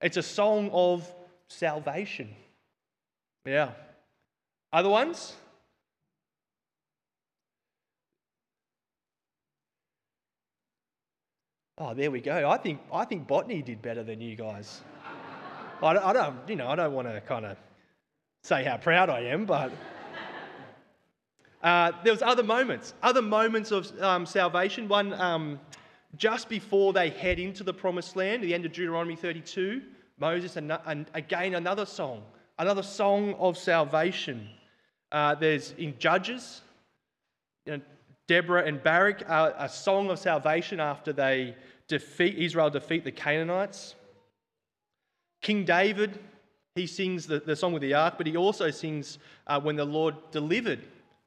It's 0.00 0.16
a 0.16 0.22
song 0.22 0.70
of 0.72 1.10
salvation. 1.48 2.34
Yeah. 3.46 3.70
Other 4.72 4.88
ones? 4.88 5.34
Oh, 11.78 11.94
there 11.94 12.10
we 12.10 12.20
go. 12.20 12.48
I 12.48 12.58
think 12.58 12.80
I 12.92 13.04
think 13.04 13.26
botany 13.26 13.62
did 13.62 13.80
better 13.80 14.02
than 14.02 14.20
you 14.20 14.36
guys. 14.36 14.82
I, 15.82 15.96
I 15.96 16.12
don't, 16.12 16.36
you 16.48 16.54
know, 16.54 16.68
I 16.68 16.76
don't 16.76 16.92
want 16.92 17.08
to 17.08 17.20
kind 17.22 17.44
of 17.44 17.56
say 18.44 18.62
how 18.64 18.76
proud 18.76 19.10
I 19.10 19.20
am, 19.20 19.46
but. 19.46 19.72
Uh, 21.62 21.92
there 22.02 22.12
was 22.12 22.22
other 22.22 22.42
moments, 22.42 22.92
other 23.04 23.22
moments 23.22 23.70
of 23.70 23.88
um, 24.02 24.26
salvation. 24.26 24.88
One 24.88 25.12
um, 25.12 25.60
just 26.16 26.48
before 26.48 26.92
they 26.92 27.10
head 27.10 27.38
into 27.38 27.62
the 27.62 27.72
promised 27.72 28.16
land, 28.16 28.42
at 28.42 28.46
the 28.46 28.54
end 28.54 28.66
of 28.66 28.72
Deuteronomy 28.72 29.14
32, 29.14 29.80
Moses, 30.18 30.56
and, 30.56 30.76
and 30.86 31.06
again 31.14 31.54
another 31.54 31.86
song, 31.86 32.22
another 32.58 32.82
song 32.82 33.34
of 33.34 33.56
salvation. 33.56 34.48
Uh, 35.12 35.36
there's 35.36 35.72
in 35.78 35.96
Judges, 35.98 36.62
you 37.64 37.76
know, 37.76 37.82
Deborah 38.28 38.64
and 38.64 38.82
Barak, 38.82 39.24
are 39.28 39.54
a 39.58 39.68
song 39.68 40.10
of 40.10 40.18
salvation 40.18 40.80
after 40.80 41.12
they 41.12 41.56
defeat 41.88 42.38
Israel, 42.38 42.70
defeat 42.70 43.04
the 43.04 43.12
Canaanites. 43.12 43.94
King 45.42 45.64
David, 45.64 46.18
he 46.74 46.86
sings 46.86 47.26
the, 47.26 47.40
the 47.40 47.56
song 47.56 47.72
with 47.72 47.82
the 47.82 47.94
ark, 47.94 48.14
but 48.16 48.26
he 48.26 48.36
also 48.36 48.70
sings 48.70 49.18
uh, 49.46 49.60
when 49.60 49.76
the 49.76 49.84
Lord 49.84 50.14
delivered 50.30 50.80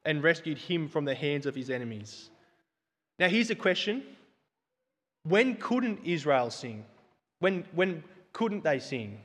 and 0.04 0.22
rescued 0.22 0.58
him 0.58 0.88
from 0.88 1.04
the 1.04 1.14
hands 1.14 1.46
of 1.46 1.54
his 1.54 1.70
enemies. 1.70 2.30
Now, 3.18 3.28
here's 3.28 3.50
a 3.50 3.54
question 3.54 4.02
When 5.24 5.56
couldn't 5.56 6.00
Israel 6.04 6.50
sing? 6.50 6.84
When, 7.40 7.64
when 7.74 8.02
couldn't 8.32 8.64
they 8.64 8.78
sing? 8.78 9.20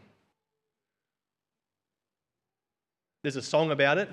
There's 3.24 3.36
a 3.36 3.42
song 3.42 3.72
about 3.72 3.98
it. 3.98 4.10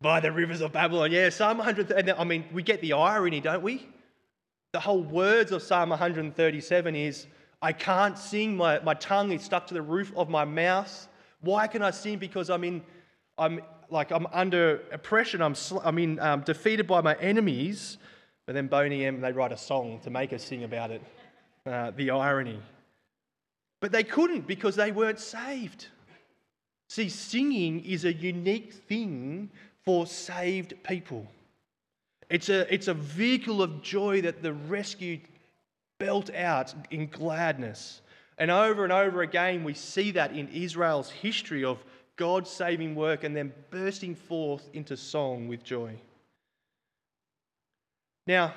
By 0.00 0.20
the 0.20 0.30
rivers 0.30 0.60
of 0.60 0.72
Babylon. 0.72 1.10
Yeah, 1.10 1.28
Psalm 1.28 1.58
100. 1.58 2.14
I 2.16 2.24
mean, 2.24 2.44
we 2.52 2.62
get 2.62 2.80
the 2.80 2.92
irony, 2.92 3.40
don't 3.40 3.62
we? 3.62 3.88
The 4.72 4.80
whole 4.80 5.02
words 5.02 5.50
of 5.50 5.62
Psalm 5.62 5.90
137 5.90 6.94
is 6.94 7.26
I 7.60 7.72
can't 7.72 8.16
sing, 8.16 8.56
my, 8.56 8.78
my 8.80 8.94
tongue 8.94 9.32
is 9.32 9.42
stuck 9.42 9.66
to 9.68 9.74
the 9.74 9.82
roof 9.82 10.12
of 10.16 10.28
my 10.28 10.44
mouth. 10.44 11.08
Why 11.40 11.66
can 11.66 11.82
I 11.82 11.90
sing? 11.90 12.18
Because 12.18 12.50
I'm 12.50 12.62
in, 12.62 12.82
I'm 13.36 13.60
like 13.90 14.10
I'm 14.10 14.26
under 14.32 14.82
oppression, 14.92 15.42
I'm, 15.42 15.54
sl- 15.54 15.80
I 15.82 15.90
mean, 15.90 16.20
um, 16.20 16.42
defeated 16.42 16.86
by 16.86 17.00
my 17.00 17.14
enemies. 17.16 17.98
But 18.46 18.54
then 18.54 18.66
Boney 18.66 19.04
M, 19.04 19.20
they 19.20 19.32
write 19.32 19.52
a 19.52 19.56
song 19.56 20.00
to 20.04 20.10
make 20.10 20.32
us 20.32 20.42
sing 20.42 20.64
about 20.64 20.90
it. 20.90 21.02
Uh, 21.66 21.90
the 21.96 22.10
irony. 22.10 22.60
But 23.80 23.92
they 23.92 24.04
couldn't 24.04 24.46
because 24.46 24.76
they 24.76 24.92
weren't 24.92 25.20
saved. 25.20 25.88
See, 26.88 27.08
singing 27.08 27.84
is 27.84 28.04
a 28.04 28.12
unique 28.12 28.72
thing 28.72 29.50
for 29.88 30.06
saved 30.06 30.74
people. 30.82 31.26
It's 32.28 32.50
a, 32.50 32.70
it's 32.72 32.88
a 32.88 32.92
vehicle 32.92 33.62
of 33.62 33.80
joy 33.80 34.20
that 34.20 34.42
the 34.42 34.52
rescued 34.52 35.22
belt 35.98 36.28
out 36.34 36.74
in 36.90 37.06
gladness. 37.06 38.02
And 38.36 38.50
over 38.50 38.84
and 38.84 38.92
over 38.92 39.22
again, 39.22 39.64
we 39.64 39.72
see 39.72 40.10
that 40.10 40.32
in 40.32 40.46
Israel's 40.48 41.08
history 41.08 41.64
of 41.64 41.78
God's 42.16 42.50
saving 42.50 42.96
work 42.96 43.24
and 43.24 43.34
then 43.34 43.50
bursting 43.70 44.14
forth 44.14 44.68
into 44.74 44.94
song 44.94 45.48
with 45.48 45.64
joy. 45.64 45.94
Now, 48.26 48.52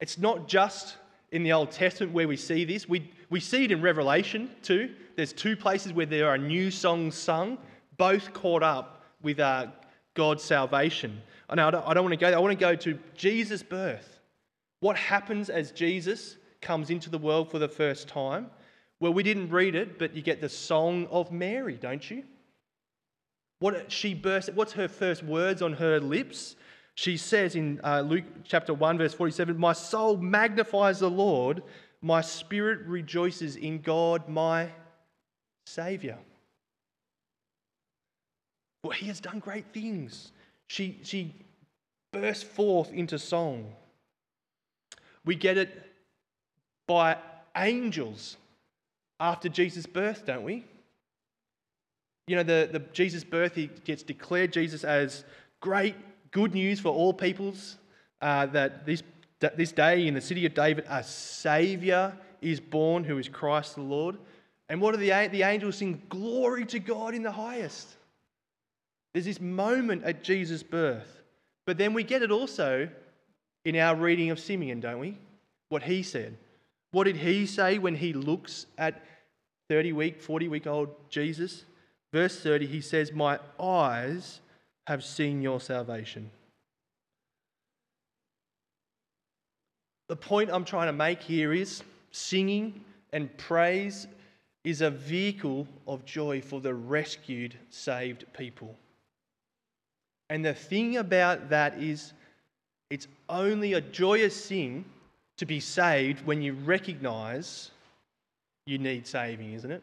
it's 0.00 0.18
not 0.18 0.48
just 0.48 0.96
in 1.30 1.44
the 1.44 1.52
Old 1.54 1.70
Testament 1.70 2.12
where 2.12 2.28
we 2.28 2.36
see 2.36 2.66
this, 2.66 2.86
we, 2.86 3.10
we 3.30 3.40
see 3.40 3.64
it 3.64 3.72
in 3.72 3.80
Revelation 3.80 4.50
too. 4.60 4.90
There's 5.16 5.32
two 5.32 5.56
places 5.56 5.94
where 5.94 6.04
there 6.04 6.28
are 6.28 6.36
new 6.36 6.70
songs 6.70 7.14
sung, 7.14 7.56
both 7.96 8.34
caught 8.34 8.62
up 8.62 9.02
with 9.22 9.40
uh, 9.40 9.68
God's 10.14 10.42
salvation. 10.42 11.22
I 11.48 11.54
know 11.54 11.68
I 11.68 11.70
don't, 11.70 11.88
I 11.88 11.94
don't 11.94 12.04
want 12.04 12.12
to 12.12 12.16
go 12.16 12.28
there. 12.28 12.38
I 12.38 12.40
want 12.40 12.58
to 12.58 12.64
go 12.64 12.74
to 12.74 12.98
Jesus' 13.14 13.62
birth. 13.62 14.20
What 14.80 14.96
happens 14.96 15.50
as 15.50 15.70
Jesus 15.70 16.36
comes 16.60 16.90
into 16.90 17.10
the 17.10 17.18
world 17.18 17.50
for 17.50 17.58
the 17.58 17.68
first 17.68 18.08
time? 18.08 18.50
Well, 19.00 19.12
we 19.12 19.22
didn't 19.22 19.50
read 19.50 19.74
it, 19.74 19.98
but 19.98 20.14
you 20.14 20.22
get 20.22 20.40
the 20.40 20.48
song 20.48 21.06
of 21.10 21.32
Mary, 21.32 21.76
don't 21.76 22.08
you? 22.10 22.24
What 23.58 23.92
she 23.92 24.14
burst, 24.14 24.52
what's 24.54 24.72
her 24.72 24.88
first 24.88 25.22
words 25.22 25.62
on 25.62 25.74
her 25.74 26.00
lips? 26.00 26.56
She 26.94 27.16
says 27.16 27.54
in 27.54 27.80
uh, 27.84 28.00
Luke 28.00 28.24
chapter 28.44 28.74
1, 28.74 28.98
verse 28.98 29.14
47 29.14 29.56
My 29.56 29.72
soul 29.72 30.16
magnifies 30.16 30.98
the 30.98 31.10
Lord, 31.10 31.62
my 32.00 32.20
spirit 32.20 32.80
rejoices 32.86 33.56
in 33.56 33.80
God, 33.80 34.28
my 34.28 34.68
Saviour. 35.64 36.18
Well, 38.82 38.92
he 38.92 39.06
has 39.06 39.20
done 39.20 39.38
great 39.38 39.66
things. 39.72 40.32
She, 40.68 40.98
she 41.02 41.34
burst 42.12 42.44
forth 42.44 42.92
into 42.92 43.18
song. 43.18 43.72
We 45.24 45.36
get 45.36 45.56
it 45.56 45.90
by 46.88 47.16
angels 47.56 48.36
after 49.20 49.48
Jesus' 49.48 49.86
birth, 49.86 50.26
don't 50.26 50.42
we? 50.42 50.64
You 52.26 52.36
know, 52.36 52.42
the, 52.42 52.68
the 52.72 52.80
Jesus' 52.92 53.24
birth, 53.24 53.54
he 53.54 53.70
gets 53.84 54.02
declared 54.02 54.52
Jesus 54.52 54.84
as 54.84 55.24
great 55.60 55.94
good 56.32 56.54
news 56.54 56.80
for 56.80 56.88
all 56.88 57.12
peoples 57.12 57.76
uh, 58.20 58.46
that 58.46 58.84
this, 58.86 59.02
that 59.40 59.56
this 59.56 59.70
day 59.70 60.06
in 60.06 60.14
the 60.14 60.20
city 60.20 60.44
of 60.46 60.54
David, 60.54 60.84
a 60.88 61.04
Saviour 61.04 62.16
is 62.40 62.58
born 62.58 63.04
who 63.04 63.18
is 63.18 63.28
Christ 63.28 63.76
the 63.76 63.82
Lord. 63.82 64.16
And 64.68 64.80
what 64.80 64.94
do 64.94 64.98
the, 64.98 65.28
the 65.30 65.42
angels 65.42 65.76
sing? 65.76 66.02
Glory 66.08 66.64
to 66.66 66.78
God 66.78 67.14
in 67.14 67.22
the 67.22 67.30
highest. 67.30 67.96
There's 69.12 69.26
this 69.26 69.40
moment 69.40 70.04
at 70.04 70.22
Jesus' 70.24 70.62
birth. 70.62 71.22
But 71.66 71.78
then 71.78 71.94
we 71.94 72.02
get 72.02 72.22
it 72.22 72.30
also 72.30 72.88
in 73.64 73.76
our 73.76 73.94
reading 73.94 74.30
of 74.30 74.40
Simeon, 74.40 74.80
don't 74.80 74.98
we? 74.98 75.18
What 75.68 75.82
he 75.82 76.02
said. 76.02 76.36
What 76.90 77.04
did 77.04 77.16
he 77.16 77.46
say 77.46 77.78
when 77.78 77.94
he 77.94 78.12
looks 78.12 78.66
at 78.76 79.02
30 79.68 79.92
week, 79.92 80.20
40 80.20 80.48
week 80.48 80.66
old 80.66 80.88
Jesus? 81.08 81.64
Verse 82.12 82.38
30, 82.40 82.66
he 82.66 82.80
says, 82.80 83.12
My 83.12 83.38
eyes 83.58 84.40
have 84.86 85.04
seen 85.04 85.40
your 85.40 85.60
salvation. 85.60 86.30
The 90.08 90.16
point 90.16 90.50
I'm 90.52 90.64
trying 90.64 90.88
to 90.88 90.92
make 90.92 91.22
here 91.22 91.54
is 91.54 91.82
singing 92.10 92.84
and 93.12 93.34
praise 93.38 94.06
is 94.64 94.82
a 94.82 94.90
vehicle 94.90 95.66
of 95.86 96.04
joy 96.04 96.42
for 96.42 96.60
the 96.60 96.74
rescued, 96.74 97.56
saved 97.70 98.26
people. 98.36 98.76
And 100.32 100.42
the 100.42 100.54
thing 100.54 100.96
about 100.96 101.50
that 101.50 101.78
is, 101.78 102.14
it's 102.88 103.06
only 103.28 103.74
a 103.74 103.82
joyous 103.82 104.46
thing 104.46 104.86
to 105.36 105.44
be 105.44 105.60
saved 105.60 106.24
when 106.24 106.40
you 106.40 106.54
recognize 106.54 107.70
you 108.64 108.78
need 108.78 109.06
saving, 109.06 109.52
isn't 109.52 109.70
it? 109.70 109.82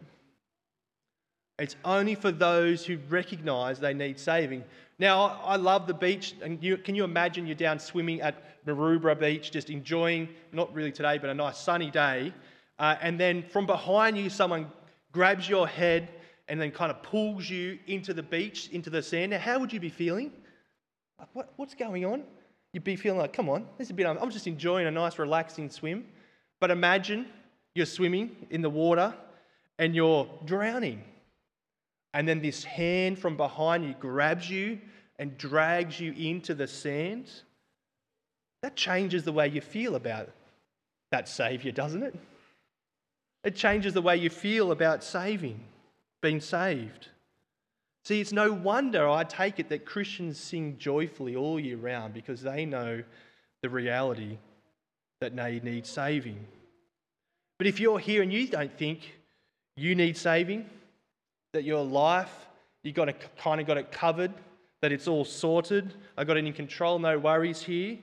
It's 1.60 1.76
only 1.86 2.16
for 2.16 2.32
those 2.32 2.84
who 2.84 2.98
recognize 3.10 3.80
they 3.80 3.94
need 3.94 4.20
saving. 4.20 4.64
Now, 4.98 5.40
I 5.44 5.56
love 5.56 5.86
the 5.86 5.94
beach, 5.94 6.34
and 6.42 6.64
you, 6.64 6.78
can 6.78 6.96
you 6.96 7.04
imagine 7.04 7.46
you're 7.46 7.54
down 7.54 7.78
swimming 7.78 8.20
at 8.22 8.66
Maroubra 8.66 9.20
Beach, 9.20 9.52
just 9.52 9.70
enjoying, 9.70 10.30
not 10.52 10.74
really 10.74 10.92
today, 10.92 11.20
but 11.20 11.30
a 11.30 11.34
nice 11.36 11.60
sunny 11.60 11.92
day, 11.92 12.34
uh, 12.80 12.96
and 13.02 13.20
then 13.20 13.44
from 13.44 13.68
behind 13.68 14.18
you, 14.18 14.32
someone 14.32 14.66
grabs 15.12 15.48
your 15.48 15.68
head 15.68 16.10
and 16.50 16.60
then 16.60 16.72
kind 16.72 16.92
of 16.92 17.02
pulls 17.04 17.50
you 17.50 17.80
into 17.88 18.14
the 18.14 18.24
beach, 18.24 18.70
into 18.72 18.90
the 18.90 19.02
sand. 19.02 19.32
Now, 19.32 19.40
how 19.40 19.60
would 19.60 19.72
you 19.72 19.80
be 19.80 19.90
feeling? 19.90 20.32
What, 21.34 21.54
what's 21.56 21.76
going 21.76 22.06
on? 22.06 22.24
You'd 22.74 22.84
be 22.84 22.96
feeling 22.96 23.20
like, 23.20 23.34
come 23.34 23.50
on, 23.50 23.66
this 23.78 23.88
is 23.88 23.92
a 23.92 23.94
bit, 23.94 24.06
I'm 24.06 24.30
just 24.30 24.48
enjoying 24.48 24.88
a 24.88 24.92
nice, 24.92 25.18
relaxing 25.18 25.70
swim. 25.70 26.06
But 26.60 26.72
imagine 26.72 27.28
you're 27.76 27.86
swimming 27.86 28.36
in 28.50 28.62
the 28.62 28.70
water 28.70 29.14
and 29.78 29.96
you're 29.96 30.28
drowning. 30.46 31.04
And 32.14 32.28
then 32.28 32.42
this 32.42 32.64
hand 32.64 33.20
from 33.20 33.38
behind 33.38 33.86
you 33.86 33.96
grabs 34.00 34.50
you 34.50 34.80
and 35.20 35.38
drags 35.38 36.00
you 36.00 36.14
into 36.14 36.54
the 36.54 36.68
sand. 36.68 37.30
That 38.64 38.76
changes 38.76 39.24
the 39.24 39.32
way 39.32 39.48
you 39.48 39.62
feel 39.62 39.96
about 39.96 40.30
that 41.12 41.28
Savior, 41.28 41.72
doesn't 41.72 42.04
it? 42.04 42.16
It 43.44 43.56
changes 43.56 43.94
the 43.94 44.02
way 44.02 44.18
you 44.18 44.30
feel 44.30 44.72
about 44.72 45.04
saving, 45.04 45.60
being 46.22 46.42
saved. 46.42 47.08
See, 48.06 48.22
it's 48.22 48.32
no 48.32 48.52
wonder 48.52 49.08
I 49.08 49.24
take 49.24 49.60
it 49.60 49.70
that 49.70 49.86
Christians 49.86 50.40
sing 50.40 50.78
joyfully 50.78 51.36
all 51.36 51.60
year 51.60 51.78
round 51.78 52.14
because 52.14 52.42
they 52.42 52.66
know 52.66 53.04
the 53.62 53.70
reality 53.70 54.38
that 55.22 55.36
they 55.36 55.60
need 55.60 55.86
saving. 55.86 56.46
But 57.58 57.68
if 57.68 57.80
you're 57.80 58.00
here 58.00 58.22
and 58.22 58.32
you 58.32 58.48
don't 58.48 58.76
think 58.78 59.16
you 59.76 59.94
need 59.96 60.18
saving, 60.18 60.66
that 61.54 61.64
your 61.64 61.84
life, 61.84 62.48
you 62.84 62.94
got 62.94 63.10
it, 63.10 63.22
kind 63.38 63.60
of 63.60 63.68
got 63.68 63.78
it 63.78 63.92
covered, 63.92 64.34
that 64.82 64.92
it's 64.92 65.08
all 65.08 65.26
sorted, 65.26 65.94
I've 66.18 66.28
got 66.28 66.38
it 66.38 66.46
in 66.46 66.54
control, 66.54 67.00
no 67.00 67.20
worries 67.20 67.62
here, 67.62 67.98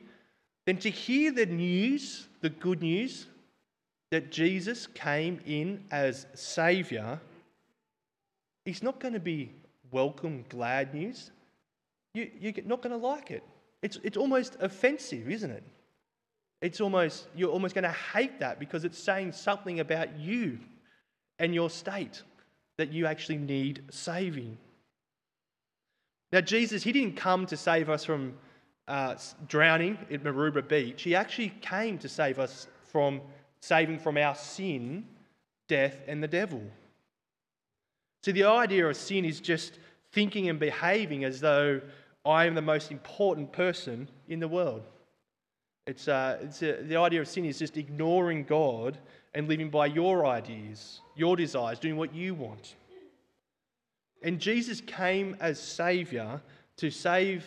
then 0.66 0.76
to 0.78 0.90
hear 0.90 1.32
the 1.32 1.46
news, 1.46 2.26
the 2.42 2.50
good 2.50 2.82
news, 2.82 3.26
that 4.11 4.30
Jesus 4.30 4.87
came 4.87 5.40
in 5.46 5.85
as 5.90 6.26
Saviour, 6.35 7.20
He's 8.66 8.82
not 8.82 8.99
going 8.99 9.14
to 9.14 9.20
be 9.20 9.52
welcome, 9.92 10.44
glad 10.49 10.92
news. 10.92 11.30
You, 12.14 12.28
you're 12.38 12.52
not 12.64 12.82
going 12.82 12.90
to 12.90 13.06
like 13.06 13.30
it. 13.30 13.44
It's, 13.80 13.99
it's 14.02 14.16
almost 14.16 14.56
offensive, 14.61 15.30
isn't 15.30 15.50
it? 15.50 15.62
It's 16.61 16.80
almost, 16.80 17.28
you're 17.37 17.50
almost 17.50 17.76
going 17.76 17.85
to 17.85 17.96
hate 18.12 18.40
that 18.40 18.58
because 18.58 18.85
it's 18.85 18.99
saying 18.99 19.32
something 19.32 19.78
about 19.78 20.18
you 20.18 20.58
and 21.38 21.54
your 21.54 21.70
state 21.70 22.23
that 22.76 22.92
you 22.92 23.06
actually 23.06 23.38
need 23.38 23.85
saving. 23.90 24.58
Now, 26.32 26.40
Jesus, 26.40 26.82
he 26.82 26.90
didn't 26.90 27.16
come 27.16 27.46
to 27.46 27.56
save 27.56 27.88
us 27.88 28.04
from 28.04 28.35
uh, 28.88 29.14
drowning 29.46 29.96
at 30.11 30.25
Maroubra 30.25 30.66
Beach. 30.66 31.02
He 31.02 31.14
actually 31.14 31.50
came 31.61 31.99
to 31.99 32.08
save 32.08 32.40
us 32.40 32.66
from 32.90 33.20
saving 33.61 34.00
from 34.00 34.16
our 34.16 34.35
sin, 34.35 35.06
death, 35.68 35.99
and 36.08 36.20
the 36.20 36.28
devil. 36.28 36.62
See, 38.26 38.33
the 38.33 38.42
idea 38.42 38.88
of 38.88 38.97
sin 38.97 39.25
is 39.25 39.38
just 39.38 39.78
thinking 40.11 40.49
and 40.49 40.59
behaving 40.59 41.23
as 41.23 41.38
though 41.40 41.80
I 42.25 42.47
am 42.47 42.56
the 42.56 42.61
most 42.61 42.90
important 42.90 43.52
person 43.52 44.09
in 44.26 44.40
the 44.40 44.49
world. 44.49 44.83
It's, 45.87 46.09
uh, 46.09 46.38
it's 46.42 46.61
uh, 46.61 46.83
the 46.88 46.97
idea 46.97 47.21
of 47.21 47.28
sin 47.28 47.45
is 47.45 47.61
just 47.61 47.76
ignoring 47.76 48.42
God 48.42 48.99
and 49.33 49.47
living 49.47 49.71
by 49.71 49.87
your 49.87 50.26
ideas, 50.26 51.02
your 51.14 51.37
desires, 51.37 51.78
doing 51.78 51.97
what 51.97 52.12
you 52.16 52.35
want. 52.35 52.75
And 54.25 54.40
Jesus 54.40 54.80
came 54.80 55.37
as 55.38 55.61
Saviour 55.61 56.42
to 56.78 56.90
save 56.90 57.45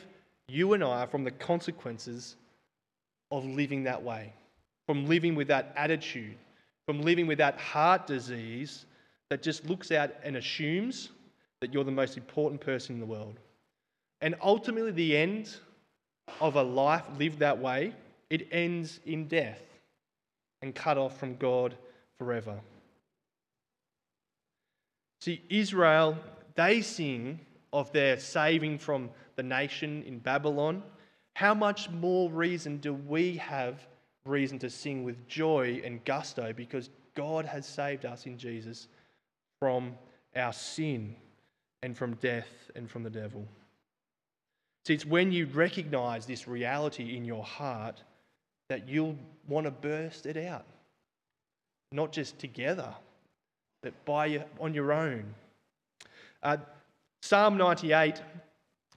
you 0.48 0.71
and 0.71 0.81
I 0.81 1.07
from 1.07 1.25
the 1.25 1.31
consequences 1.31 2.38
of 3.31 3.43
living 3.43 3.83
that 3.83 4.01
way, 4.01 4.31
from 4.86 5.07
living 5.07 5.36
with 5.36 5.50
that 5.50 5.74
attitude, 5.75 6.38
from 6.86 7.01
living 7.01 7.27
with 7.27 7.39
that 7.39 7.59
heart 7.59 8.07
disease 8.07 8.86
that 9.29 9.41
just 9.41 9.67
looks 9.69 9.91
out 9.91 10.12
and 10.24 10.38
assumes 10.38 11.09
that 11.62 11.74
you're 11.74 11.83
the 11.83 11.91
most 11.91 12.17
important 12.17 12.62
person 12.62 12.95
in 12.95 13.00
the 13.00 13.05
world. 13.05 13.39
And 14.21 14.36
ultimately, 14.41 14.91
the 14.91 15.15
end 15.15 15.55
of 16.41 16.55
a 16.55 16.63
life 16.63 17.03
lived 17.17 17.39
that 17.39 17.59
way, 17.59 17.93
it 18.29 18.48
ends 18.51 19.00
in 19.05 19.27
death 19.27 19.62
and 20.62 20.75
cut 20.75 20.98
off 20.98 21.17
from 21.19 21.36
God 21.38 21.75
forever. 22.17 22.59
See, 25.21 25.41
Israel, 25.50 26.17
they 26.55 26.81
sing 26.81 27.39
of 27.74 27.91
their 27.91 28.19
saving 28.19 28.77
from 28.79 29.09
the 29.36 29.43
nation 29.43 30.03
in 30.03 30.19
Babylon. 30.19 30.83
How 31.36 31.53
much 31.53 31.89
more 31.89 32.29
reason 32.29 32.77
do 32.77 32.93
we 32.93 33.38
have 33.38 33.86
reason 34.25 34.59
to 34.59 34.69
sing 34.69 35.03
with 35.03 35.27
joy 35.27 35.81
and 35.83 36.03
gusto 36.05 36.53
because 36.53 36.89
God 37.15 37.45
has 37.45 37.65
saved 37.65 38.05
us 38.05 38.25
in 38.25 38.38
Jesus 38.38 38.88
from 39.59 39.97
our 40.35 40.53
sin? 40.53 41.15
and 41.83 41.97
from 41.97 42.15
death 42.15 42.71
and 42.75 42.89
from 42.89 43.03
the 43.03 43.09
devil. 43.09 43.45
See, 44.85 44.93
it's 44.93 45.05
when 45.05 45.31
you 45.31 45.45
recognize 45.47 46.25
this 46.25 46.47
reality 46.47 47.15
in 47.15 47.25
your 47.25 47.43
heart 47.43 48.03
that 48.69 48.87
you'll 48.87 49.17
want 49.47 49.65
to 49.65 49.71
burst 49.71 50.25
it 50.25 50.37
out. 50.37 50.65
Not 51.91 52.11
just 52.11 52.37
together, 52.39 52.93
but 53.81 53.93
by 54.05 54.27
your, 54.27 54.45
on 54.59 54.73
your 54.73 54.91
own. 54.91 55.33
Uh, 56.43 56.57
Psalm 57.21 57.57
98 57.57 58.21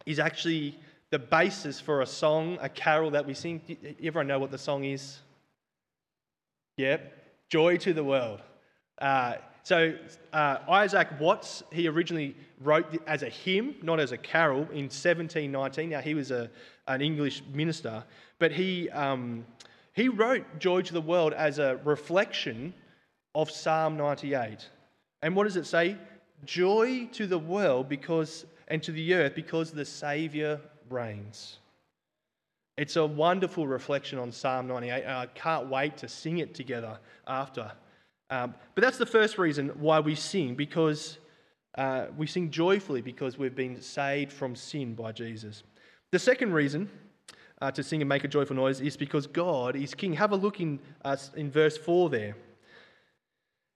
is 0.07 0.19
actually 0.19 0.79
the 1.11 1.19
basis 1.19 1.81
for 1.81 2.03
a 2.03 2.07
song, 2.07 2.59
a 2.61 2.69
carol 2.69 3.11
that 3.11 3.27
we 3.27 3.35
sing. 3.35 3.61
Everyone 4.03 4.27
know 4.27 4.39
what 4.39 4.51
the 4.51 4.59
song 4.59 4.85
is? 4.85 5.19
Yep, 6.77 7.49
Joy 7.49 7.77
to 7.79 7.93
the 7.93 8.05
World. 8.05 8.41
Uh, 9.01 9.35
so 9.63 9.95
uh, 10.33 10.59
Isaac 10.69 11.09
Watts, 11.21 11.63
he 11.71 11.89
originally 11.89 12.37
wrote 12.61 13.01
as 13.07 13.23
a 13.23 13.29
hymn, 13.29 13.77
not 13.83 14.01
as 14.01 14.13
a 14.13 14.17
carol, 14.17 14.63
in 14.71 14.89
1719. 14.89 15.91
Now 15.91 16.01
he 16.01 16.15
was 16.15 16.31
a, 16.31 16.51
an 16.89 17.01
English 17.01 17.43
minister, 17.53 18.05
but 18.39 18.53
he 18.53 18.91
um, 18.91 19.47
he 19.93 20.09
wrote 20.09 20.45
"Joy 20.59 20.83
to 20.83 20.93
the 20.93 21.01
World" 21.01 21.33
as 21.33 21.59
a 21.59 21.79
reflection 21.85 22.75
of 23.35 23.51
Psalm 23.51 23.97
98. 23.97 24.69
And 25.23 25.37
what 25.37 25.45
does 25.45 25.57
it 25.57 25.67
say? 25.67 25.97
Joy 26.45 27.07
to 27.13 27.27
the 27.27 27.39
world 27.39 27.89
because 27.89 28.47
and 28.69 28.83
to 28.83 28.93
the 28.93 29.15
earth 29.15 29.35
because 29.35 29.71
the 29.71 29.85
Saviour 29.85 30.61
reigns. 30.91 31.59
It's 32.77 32.97
a 32.97 33.05
wonderful 33.05 33.67
reflection 33.67 34.19
on 34.19 34.33
Psalm 34.33 34.67
98, 34.67 35.07
I 35.07 35.27
can't 35.35 35.69
wait 35.69 35.97
to 35.99 36.09
sing 36.09 36.39
it 36.39 36.55
together 36.55 36.99
after. 37.27 37.71
Um, 38.33 38.55
but 38.75 38.83
that's 38.83 38.97
the 38.97 39.05
first 39.05 39.37
reason 39.37 39.69
why 39.79 40.01
we 40.01 40.15
sing, 40.15 40.55
because 40.55 41.19
uh, 41.77 42.07
we 42.17 42.27
sing 42.27 42.51
joyfully 42.51 43.03
because 43.03 43.37
we've 43.37 43.55
been 43.55 43.83
saved 43.83 44.33
from 44.33 44.57
sin 44.57 44.95
by 44.95 45.13
Jesus. 45.13 45.63
The 46.13 46.19
second 46.19 46.55
reason 46.55 46.89
uh, 47.61 47.71
to 47.73 47.83
sing 47.83 48.01
and 48.01 48.09
make 48.09 48.25
a 48.25 48.29
joyful 48.29 48.57
noise 48.57 48.81
is 48.81 48.97
because 48.97 49.27
God 49.27 49.77
is 49.77 49.93
King. 49.93 50.15
Have 50.15 50.33
a 50.33 50.37
look 50.37 50.61
in, 50.61 50.81
uh, 51.05 51.15
in 51.37 51.51
verse 51.51 51.77
4 51.77 52.09
there. 52.09 52.35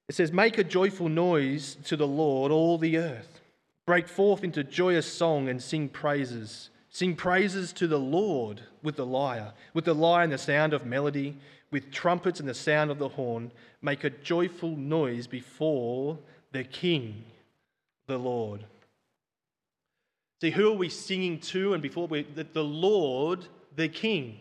It 0.09 0.15
says, 0.15 0.33
Make 0.33 0.57
a 0.57 0.65
joyful 0.65 1.11
noise 1.11 1.77
to 1.85 1.95
the 1.95 2.07
Lord, 2.07 2.51
all 2.51 2.79
the 2.79 2.97
earth. 2.97 3.43
Break 3.85 4.09
forth 4.09 4.43
into 4.43 4.65
joyous 4.65 5.07
song 5.07 5.51
and 5.51 5.63
sing 5.63 5.91
praises. 5.91 6.71
Sing 6.89 7.15
praises 7.15 7.75
to 7.75 7.87
the 7.87 8.01
Lord 8.01 8.63
with 8.83 8.97
the 8.97 9.05
lyre, 9.05 9.53
with 9.75 9.85
the 9.85 9.95
lyre 9.95 10.25
and 10.25 10.33
the 10.33 10.39
sound 10.39 10.73
of 10.73 10.87
melody, 10.87 11.37
with 11.71 11.91
trumpets 11.91 12.41
and 12.41 12.49
the 12.49 12.55
sound 12.55 12.91
of 12.91 12.99
the 12.99 13.09
horn. 13.09 13.51
Make 13.83 14.05
a 14.05 14.11
joyful 14.11 14.77
noise 14.77 15.27
before 15.27 16.19
the 16.53 16.65
King, 16.65 17.25
the 18.07 18.19
Lord. 18.19 18.65
See, 20.41 20.51
who 20.51 20.73
are 20.73 20.77
we 20.77 20.89
singing 20.89 21.41
to 21.41 21.75
and 21.75 21.83
before? 21.83 22.07
We, 22.07 22.23
the, 22.23 22.45
the 22.45 22.65
Lord, 22.65 23.47
the 23.75 23.89
King. 23.89 24.39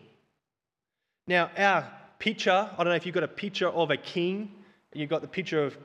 Now, 1.26 1.50
our 1.56 1.90
picture, 2.18 2.70
I 2.72 2.76
don't 2.76 2.88
know 2.88 2.94
if 2.94 3.06
you've 3.06 3.14
got 3.14 3.24
a 3.24 3.28
picture 3.28 3.68
of 3.68 3.90
a 3.90 3.96
king, 3.96 4.52
you've 4.92 5.10
got 5.10 5.22
the 5.22 5.28
picture 5.28 5.64
of 5.64 5.76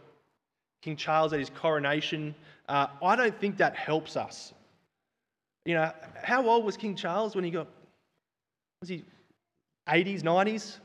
King 0.81 0.95
Charles 0.95 1.33
at 1.33 1.39
his 1.39 1.49
coronation. 1.49 2.35
Uh, 2.69 2.87
I 3.03 3.15
don't 3.15 3.39
think 3.39 3.57
that 3.57 3.75
helps 3.75 4.15
us 4.15 4.53
you 5.65 5.75
know, 5.75 5.91
how 6.23 6.47
old 6.47 6.65
was 6.65 6.77
King 6.77 6.95
Charles 6.95 7.35
when 7.35 7.43
he 7.43 7.51
got, 7.51 7.67
was 8.79 8.89
he 8.89 9.03
80s, 9.87 10.21
90s? 10.21 10.77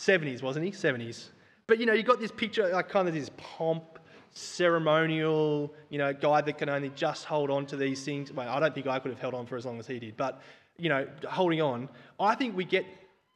70s, 0.00 0.42
wasn't 0.42 0.64
he? 0.64 0.72
70s. 0.72 1.28
But, 1.66 1.78
you 1.78 1.86
know, 1.86 1.92
you 1.92 2.02
got 2.02 2.20
this 2.20 2.32
picture, 2.32 2.68
like 2.68 2.88
kind 2.88 3.06
of 3.06 3.14
this 3.14 3.30
pomp, 3.36 3.98
ceremonial, 4.32 5.72
you 5.90 5.98
know, 5.98 6.12
guy 6.12 6.40
that 6.40 6.56
can 6.58 6.68
only 6.68 6.90
just 6.90 7.24
hold 7.24 7.50
on 7.50 7.66
to 7.66 7.76
these 7.76 8.04
things. 8.04 8.32
Well, 8.32 8.48
I 8.48 8.58
don't 8.60 8.74
think 8.74 8.86
I 8.86 8.98
could 8.98 9.10
have 9.10 9.20
held 9.20 9.34
on 9.34 9.46
for 9.46 9.56
as 9.56 9.66
long 9.66 9.78
as 9.78 9.86
he 9.86 9.98
did, 9.98 10.16
but, 10.16 10.40
you 10.78 10.88
know, 10.88 11.06
holding 11.28 11.60
on. 11.60 11.88
I 12.18 12.34
think 12.34 12.56
we 12.56 12.64
get, 12.64 12.86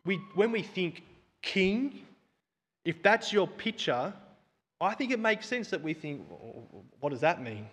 we, 0.04 0.16
when 0.34 0.50
we 0.50 0.62
think 0.62 1.02
king, 1.42 2.00
if 2.84 3.02
that's 3.02 3.32
your 3.32 3.46
picture, 3.46 4.12
I 4.80 4.94
think 4.94 5.12
it 5.12 5.20
makes 5.20 5.46
sense 5.46 5.68
that 5.68 5.82
we 5.82 5.94
think, 5.94 6.22
what 7.00 7.10
does 7.10 7.20
that 7.20 7.42
mean? 7.42 7.66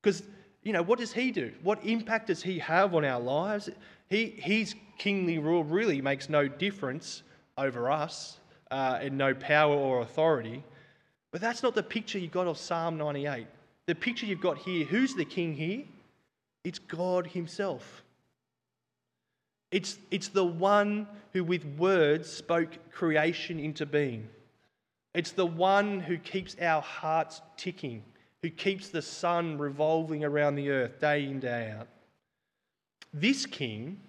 Because 0.00 0.22
you 0.62 0.72
know, 0.72 0.82
what 0.82 0.98
does 0.98 1.12
he 1.12 1.30
do? 1.30 1.52
What 1.62 1.84
impact 1.84 2.28
does 2.28 2.42
he 2.42 2.58
have 2.60 2.94
on 2.94 3.04
our 3.04 3.20
lives? 3.20 3.68
He, 4.08 4.26
his 4.26 4.74
kingly 4.98 5.38
rule 5.38 5.64
really 5.64 6.00
makes 6.00 6.28
no 6.28 6.46
difference 6.46 7.22
over 7.58 7.90
us 7.90 8.38
uh, 8.70 8.98
and 9.00 9.16
no 9.16 9.34
power 9.34 9.74
or 9.74 10.00
authority. 10.00 10.62
But 11.30 11.40
that's 11.40 11.62
not 11.62 11.74
the 11.74 11.82
picture 11.82 12.18
you've 12.18 12.32
got 12.32 12.46
of 12.46 12.58
Psalm 12.58 12.96
98. 12.96 13.46
The 13.86 13.94
picture 13.94 14.26
you've 14.26 14.40
got 14.40 14.58
here, 14.58 14.84
who's 14.84 15.14
the 15.14 15.24
king 15.24 15.54
here? 15.54 15.82
It's 16.64 16.78
God 16.78 17.26
Himself. 17.26 18.02
It's, 19.70 19.98
it's 20.10 20.28
the 20.28 20.44
one 20.44 21.06
who, 21.32 21.42
with 21.44 21.64
words, 21.78 22.28
spoke 22.30 22.70
creation 22.90 23.58
into 23.58 23.86
being. 23.86 24.28
It's 25.14 25.32
the 25.32 25.46
one 25.46 26.00
who 26.00 26.18
keeps 26.18 26.56
our 26.60 26.82
hearts 26.82 27.40
ticking 27.56 28.02
who 28.42 28.50
keeps 28.50 28.88
the 28.88 29.02
sun 29.02 29.56
revolving 29.56 30.24
around 30.24 30.56
the 30.56 30.70
earth 30.70 31.00
day 31.00 31.24
in, 31.24 31.38
day 31.38 31.72
out. 31.78 31.86
This 33.14 33.46
king, 33.46 34.00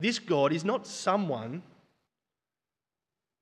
this 0.00 0.18
God, 0.18 0.52
is 0.52 0.64
not 0.64 0.86
someone 0.86 1.62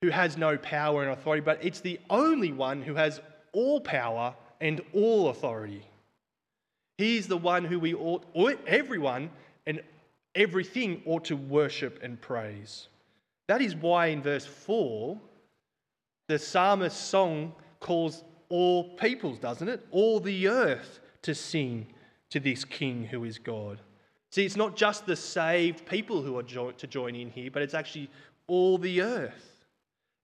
who 0.03 0.11
has 0.11 0.37
no 0.37 0.57
power 0.57 1.03
and 1.03 1.13
authority, 1.13 1.43
but 1.43 1.65
it's 1.65 1.81
the 1.81 2.01
only 2.11 2.53
one 2.53 2.83
who 2.83 2.95
has 2.95 3.21
all 3.53 3.81
power 3.81 4.35
and 4.61 4.81
all 4.93 5.29
authority. 5.29 5.83
He 6.99 7.17
is 7.17 7.29
the 7.29 7.37
one 7.37 7.65
who 7.65 7.79
we 7.79 7.95
ought, 7.95 8.25
everyone 8.67 9.31
and 9.67 9.83
everything 10.35 11.03
ought 11.07 11.25
to 11.27 11.37
worship 11.37 11.99
and 12.03 12.21
praise. 12.21 12.89
That 13.49 13.61
is 13.61 13.75
why 13.75 14.07
in 14.07 14.23
verse 14.23 14.47
4, 14.47 15.19
the 16.29 16.39
psalmist's 16.39 17.01
song 17.01 17.53
calls 17.81 18.25
all 18.49 18.85
peoples, 18.97 19.39
doesn't 19.39 19.69
it? 19.69 19.87
All 19.91 20.21
the 20.21 20.49
earth 20.49 21.01
to 21.23 21.35
sing 21.35 21.87
to 22.31 22.41
this 22.41 22.65
King 22.65 23.05
who 23.05 23.25
is 23.25 23.39
God. 23.39 23.81
See, 24.37 24.45
it's 24.45 24.55
not 24.55 24.77
just 24.77 25.07
the 25.07 25.17
saved 25.17 25.87
people 25.87 26.21
who 26.21 26.37
are 26.37 26.43
jo- 26.43 26.73
to 26.73 26.87
join 26.87 27.17
in 27.17 27.31
here, 27.31 27.51
but 27.51 27.63
it's 27.63 27.73
actually 27.73 28.11
all 28.47 28.77
the 28.77 29.01
earth. 29.01 29.65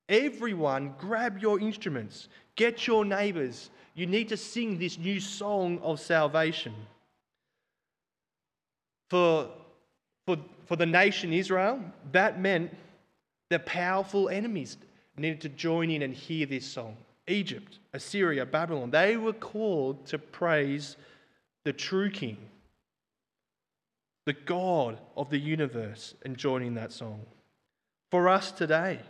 Everyone, 0.07 0.95
grab 0.99 1.39
your 1.39 1.59
instruments, 1.59 2.29
get 2.55 2.87
your 2.87 3.07
neighbors. 3.07 3.71
You 3.95 4.05
need 4.05 4.29
to 4.29 4.37
sing 4.37 4.79
this 4.79 4.99
new 4.99 5.19
song 5.19 5.79
of 5.79 5.99
salvation. 5.99 6.75
For, 9.09 9.49
for, 10.27 10.37
for 10.67 10.77
the 10.77 10.85
nation 10.85 11.33
Israel, 11.33 11.81
that 12.13 12.39
meant 12.39 12.71
the 13.49 13.61
powerful 13.61 14.29
enemies 14.29 14.77
needed 15.17 15.41
to 15.41 15.49
join 15.49 15.91
in 15.91 16.03
and 16.03 16.13
hear 16.13 16.45
this 16.45 16.67
song. 16.67 16.99
Egypt, 17.29 17.79
Assyria, 17.95 18.45
Babylon, 18.45 18.91
they 18.91 19.17
were 19.17 19.33
called 19.33 20.05
to 20.09 20.19
praise 20.19 20.99
the 21.65 21.73
true 21.73 22.11
King, 22.11 22.37
the 24.25 24.33
God 24.33 24.99
of 25.17 25.31
the 25.31 25.39
universe, 25.39 26.15
and 26.25 26.37
joining 26.37 26.75
that 26.75 26.93
song. 26.93 27.27
For 28.11 28.29
us 28.29 28.53
today, 28.53 29.01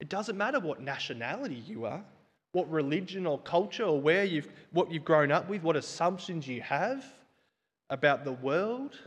it 0.00 0.08
doesn't 0.08 0.36
matter 0.36 0.60
what 0.60 0.80
nationality 0.80 1.62
you 1.66 1.86
are, 1.86 2.04
what 2.52 2.70
religion 2.70 3.26
or 3.26 3.38
culture 3.38 3.84
or 3.84 4.00
where 4.00 4.24
you've, 4.24 4.48
what 4.72 4.90
you've 4.90 5.04
grown 5.04 5.32
up 5.32 5.48
with, 5.48 5.62
what 5.62 5.76
assumptions 5.76 6.46
you 6.46 6.60
have 6.60 7.04
about 7.90 8.24
the 8.24 8.32
world, 8.32 8.98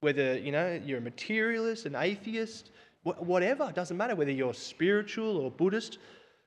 whether 0.00 0.38
you 0.38 0.52
know 0.52 0.80
you're 0.84 0.98
a 0.98 1.02
materialist, 1.02 1.86
an 1.86 1.96
atheist, 1.96 2.70
whatever. 3.02 3.68
It 3.68 3.74
doesn't 3.74 3.96
matter 3.96 4.14
whether 4.14 4.30
you're 4.30 4.54
spiritual 4.54 5.36
or 5.36 5.50
Buddhist 5.50 5.98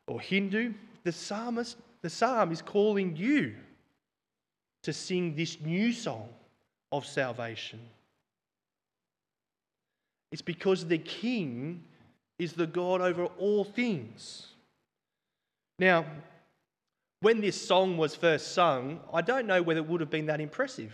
or 0.07 0.21
Hindu, 0.21 0.73
the 1.03 1.11
psalmist, 1.11 1.77
the 2.01 2.09
psalm 2.09 2.51
is 2.51 2.61
calling 2.61 3.15
you 3.15 3.55
to 4.83 4.93
sing 4.93 5.35
this 5.35 5.59
new 5.59 5.91
song 5.91 6.29
of 6.91 7.05
salvation. 7.05 7.79
It's 10.31 10.41
because 10.41 10.85
the 10.85 10.97
king 10.97 11.83
is 12.39 12.53
the 12.53 12.67
God 12.67 13.01
over 13.01 13.25
all 13.25 13.63
things. 13.63 14.47
Now, 15.79 16.05
when 17.21 17.41
this 17.41 17.59
song 17.59 17.97
was 17.97 18.15
first 18.15 18.53
sung, 18.53 18.99
I 19.13 19.21
don't 19.21 19.47
know 19.47 19.61
whether 19.61 19.79
it 19.79 19.87
would 19.87 20.01
have 20.01 20.09
been 20.09 20.27
that 20.27 20.41
impressive. 20.41 20.93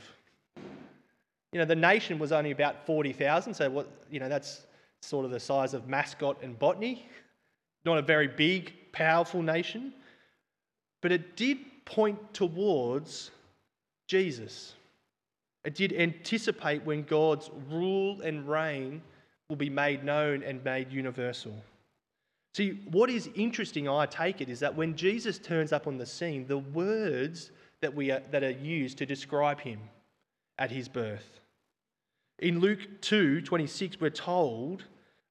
You 1.52 1.60
know, 1.60 1.66
the 1.66 1.76
nation 1.76 2.18
was 2.18 2.32
only 2.32 2.52
about 2.52 2.86
40,000, 2.86 3.54
so 3.54 3.70
what, 3.70 3.90
you 4.10 4.20
know, 4.20 4.30
that's 4.30 4.66
sort 5.02 5.26
of 5.26 5.32
the 5.32 5.40
size 5.40 5.74
of 5.74 5.88
Mascot 5.88 6.42
and 6.42 6.58
Botany. 6.58 7.08
Not 7.86 7.98
a 7.98 8.02
very 8.02 8.28
big 8.28 8.74
powerful 8.94 9.42
nation, 9.42 9.94
but 11.02 11.12
it 11.12 11.36
did 11.36 11.58
point 11.86 12.34
towards 12.34 13.32
Jesus. 14.08 14.76
It 15.64 15.76
did 15.76 15.94
anticipate 15.94 16.84
when 16.84 17.04
God's 17.04 17.50
rule 17.70 18.22
and 18.22 18.48
reign 18.48 19.02
will 19.50 19.56
be 19.56 19.70
made 19.70 20.04
known 20.04 20.44
and 20.44 20.64
made 20.64 20.92
universal. 20.92 21.56
See, 22.54 22.82
what 22.92 23.10
is 23.10 23.30
interesting, 23.36 23.90
I 23.90 24.06
take 24.06 24.42
it, 24.42 24.50
is 24.50 24.60
that 24.60 24.76
when 24.76 24.96
Jesus 24.96 25.40
turns 25.40 25.74
up 25.74 25.88
on 25.88 25.98
the 25.98 26.06
scene, 26.06 26.46
the 26.48 26.58
words 26.58 27.52
that, 27.82 27.94
we 27.94 28.12
are, 28.12 28.22
that 28.32 28.44
are 28.44 28.52
used 28.52 28.98
to 29.00 29.06
describe 29.06 29.60
him 29.60 29.80
at 30.60 30.70
his 30.70 30.88
birth. 30.88 31.40
In 32.40 32.60
Luke 32.60 32.80
2 33.02 33.42
26, 33.42 34.00
we're 34.00 34.10
told, 34.10 34.84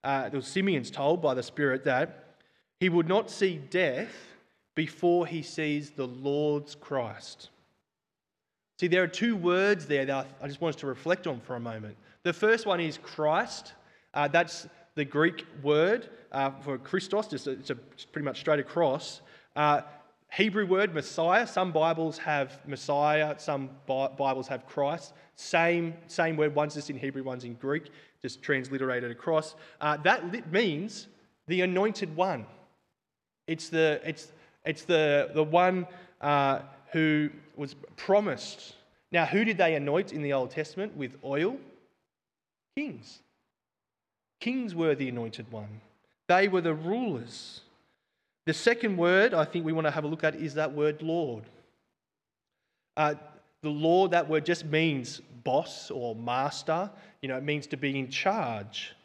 uh, 0.02 0.30
Simeon's 0.40 0.90
told 0.90 1.22
by 1.22 1.34
the 1.34 1.42
Spirit 1.42 1.84
that 1.84 2.36
he 2.80 2.88
would 2.88 3.06
not 3.06 3.30
see 3.30 3.56
death 3.56 4.12
before 4.74 5.26
he 5.26 5.42
sees 5.42 5.90
the 5.90 6.06
Lord's 6.06 6.74
Christ. 6.74 7.50
See, 8.82 8.88
there 8.88 9.04
are 9.04 9.06
two 9.06 9.36
words 9.36 9.86
there 9.86 10.04
that 10.06 10.26
I 10.42 10.48
just 10.48 10.60
want 10.60 10.74
us 10.74 10.80
to 10.80 10.88
reflect 10.88 11.28
on 11.28 11.38
for 11.38 11.54
a 11.54 11.60
moment. 11.60 11.96
The 12.24 12.32
first 12.32 12.66
one 12.66 12.80
is 12.80 12.98
Christ. 12.98 13.74
Uh, 14.12 14.26
that's 14.26 14.66
the 14.96 15.04
Greek 15.04 15.46
word 15.62 16.10
uh, 16.32 16.50
for 16.50 16.78
Christos, 16.78 17.28
just 17.28 17.46
a, 17.46 17.52
it's, 17.52 17.70
a, 17.70 17.76
it's 17.92 18.04
pretty 18.04 18.24
much 18.24 18.40
straight 18.40 18.58
across. 18.58 19.20
Uh, 19.54 19.82
Hebrew 20.32 20.66
word 20.66 20.92
Messiah. 20.94 21.46
Some 21.46 21.70
Bibles 21.70 22.18
have 22.18 22.58
Messiah, 22.66 23.38
some 23.38 23.70
Bibles 23.86 24.48
have 24.48 24.66
Christ. 24.66 25.12
Same, 25.36 25.94
same 26.08 26.36
word, 26.36 26.52
one's 26.52 26.74
just 26.74 26.90
in 26.90 26.98
Hebrew, 26.98 27.22
one's 27.22 27.44
in 27.44 27.54
Greek, 27.54 27.84
just 28.20 28.42
transliterated 28.42 29.12
across. 29.12 29.54
Uh, 29.80 29.96
that 29.98 30.50
means 30.50 31.06
the 31.46 31.60
anointed 31.60 32.16
one. 32.16 32.46
It's 33.46 33.68
the, 33.68 34.00
it's, 34.04 34.32
it's 34.64 34.82
the, 34.82 35.30
the 35.34 35.44
one 35.44 35.86
uh, 36.20 36.62
who 36.90 37.30
was 37.62 37.76
promised. 37.96 38.74
Now, 39.12 39.24
who 39.24 39.44
did 39.44 39.56
they 39.56 39.76
anoint 39.76 40.12
in 40.12 40.20
the 40.20 40.32
Old 40.32 40.50
Testament 40.50 40.96
with 40.96 41.16
oil? 41.24 41.56
Kings. 42.76 43.20
Kings 44.40 44.74
were 44.74 44.96
the 44.96 45.08
anointed 45.08 45.50
one, 45.52 45.80
they 46.28 46.48
were 46.48 46.60
the 46.60 46.74
rulers. 46.74 47.60
The 48.44 48.52
second 48.52 48.96
word 48.96 49.34
I 49.34 49.44
think 49.44 49.64
we 49.64 49.72
want 49.72 49.86
to 49.86 49.92
have 49.92 50.02
a 50.02 50.08
look 50.08 50.24
at 50.24 50.34
is 50.34 50.54
that 50.54 50.72
word 50.72 51.00
Lord. 51.00 51.44
Uh, 52.96 53.14
the 53.62 53.70
Lord, 53.70 54.10
that 54.10 54.28
word 54.28 54.44
just 54.44 54.64
means 54.64 55.20
boss 55.44 55.92
or 55.92 56.16
master. 56.16 56.90
You 57.20 57.28
know, 57.28 57.36
it 57.36 57.44
means 57.44 57.68
to 57.68 57.76
be 57.76 57.96
in 57.96 58.10
charge. 58.10 58.96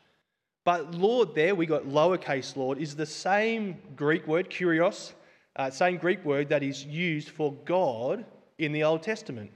But 0.65 0.95
Lord, 0.95 1.35
there 1.35 1.53
we 1.53 1.67
got 1.67 1.83
lowercase 1.83 2.55
Lord, 2.55 2.79
is 2.79 2.95
the 2.95 3.05
same 3.05 3.77
Greek 3.95 4.25
word, 4.25 4.49
kurios, 4.49 5.13
uh, 5.55 5.69
same 5.69 5.97
Greek 5.97 6.25
word 6.25 6.49
that 6.49 6.63
is 6.63 6.83
used 6.83 7.29
for 7.29 7.53
God 7.63 8.25
in 8.59 8.71
the 8.71 8.83
Old 8.83 9.03
Testament. 9.03 9.51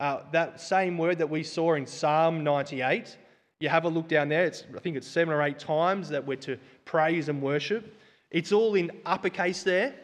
Uh, 0.00 0.20
that 0.32 0.60
same 0.60 0.98
word 0.98 1.18
that 1.18 1.30
we 1.30 1.42
saw 1.42 1.74
in 1.74 1.86
Psalm 1.86 2.42
98, 2.42 3.16
you 3.60 3.68
have 3.68 3.84
a 3.84 3.88
look 3.88 4.08
down 4.08 4.28
there, 4.28 4.44
it's, 4.44 4.64
I 4.76 4.80
think 4.80 4.96
it's 4.96 5.06
seven 5.06 5.32
or 5.32 5.42
eight 5.42 5.58
times 5.58 6.08
that 6.08 6.26
we're 6.26 6.36
to 6.38 6.58
praise 6.84 7.28
and 7.28 7.40
worship. 7.40 7.94
It's 8.30 8.50
all 8.50 8.74
in 8.74 8.90
uppercase 9.06 9.62
there. 9.62 9.94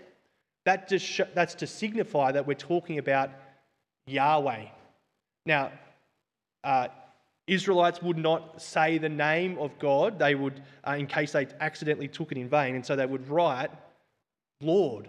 That 0.65 0.89
just 0.89 1.05
sh- 1.05 1.23
that's 1.35 1.55
to 1.57 1.67
signify 1.67 2.31
that 2.33 2.47
we're 2.47 2.55
talking 2.55 2.99
about 2.99 3.31
Yahweh. 4.07 4.67
Now, 5.47 5.73
uh, 6.63 6.89
Israelites 7.49 8.03
would 8.03 8.19
not 8.19 8.61
say 8.61 8.99
the 8.99 9.09
name 9.09 9.59
of 9.59 9.77
God, 9.79 10.19
they 10.19 10.35
would, 10.35 10.63
uh, 10.87 10.97
in 10.99 11.07
case 11.07 11.33
they 11.33 11.49
accidentally 11.61 12.09
took 12.09 12.31
it 12.31 12.39
in 12.39 12.49
vain, 12.49 12.75
and 12.75 12.85
so 12.85 12.95
they 12.95 13.07
would 13.07 13.27
write 13.29 13.71
Lord. 14.61 15.09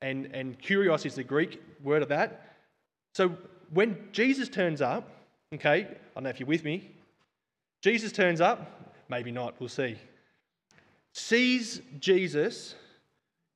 And, 0.00 0.26
and 0.26 0.58
kurios 0.58 1.04
is 1.04 1.16
the 1.16 1.24
Greek 1.24 1.60
word 1.82 2.02
of 2.02 2.08
that. 2.08 2.56
So 3.14 3.36
when 3.72 4.08
Jesus 4.12 4.48
turns 4.48 4.80
up, 4.80 5.10
okay, 5.54 5.86
I 5.86 5.96
don't 6.14 6.24
know 6.24 6.30
if 6.30 6.40
you're 6.40 6.46
with 6.46 6.64
me, 6.64 6.90
Jesus 7.82 8.12
turns 8.12 8.40
up, 8.40 8.94
maybe 9.08 9.30
not, 9.30 9.54
we'll 9.58 9.68
see. 9.68 9.96
Sees 11.12 11.80
Jesus, 11.98 12.74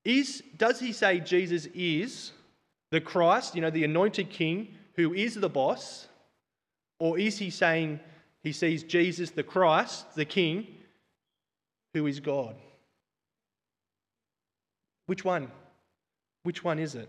is, 0.04 0.42
does 0.56 0.80
he 0.80 0.92
say 0.92 1.20
Jesus 1.20 1.66
is 1.74 2.32
the 2.90 3.00
Christ, 3.00 3.54
you 3.54 3.60
know, 3.60 3.70
the 3.70 3.84
anointed 3.84 4.30
king 4.30 4.74
who 4.96 5.12
is 5.14 5.34
the 5.34 5.48
boss? 5.48 6.08
Or 6.98 7.18
is 7.18 7.38
he 7.38 7.50
saying 7.50 8.00
he 8.42 8.52
sees 8.52 8.82
Jesus, 8.82 9.30
the 9.30 9.42
Christ, 9.42 10.14
the 10.14 10.24
king, 10.24 10.66
who 11.92 12.06
is 12.06 12.20
God? 12.20 12.56
Which 15.06 15.24
one? 15.24 15.50
Which 16.44 16.64
one 16.64 16.78
is 16.78 16.94
it? 16.94 17.08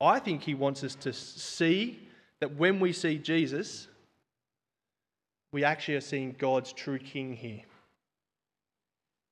I 0.00 0.18
think 0.18 0.42
he 0.42 0.54
wants 0.54 0.84
us 0.84 0.94
to 0.96 1.12
see 1.12 2.00
that 2.40 2.56
when 2.56 2.80
we 2.80 2.92
see 2.92 3.18
Jesus, 3.18 3.88
we 5.52 5.64
actually 5.64 5.94
are 5.94 6.00
seeing 6.00 6.34
God's 6.38 6.72
true 6.72 6.98
king 6.98 7.34
here. 7.34 7.62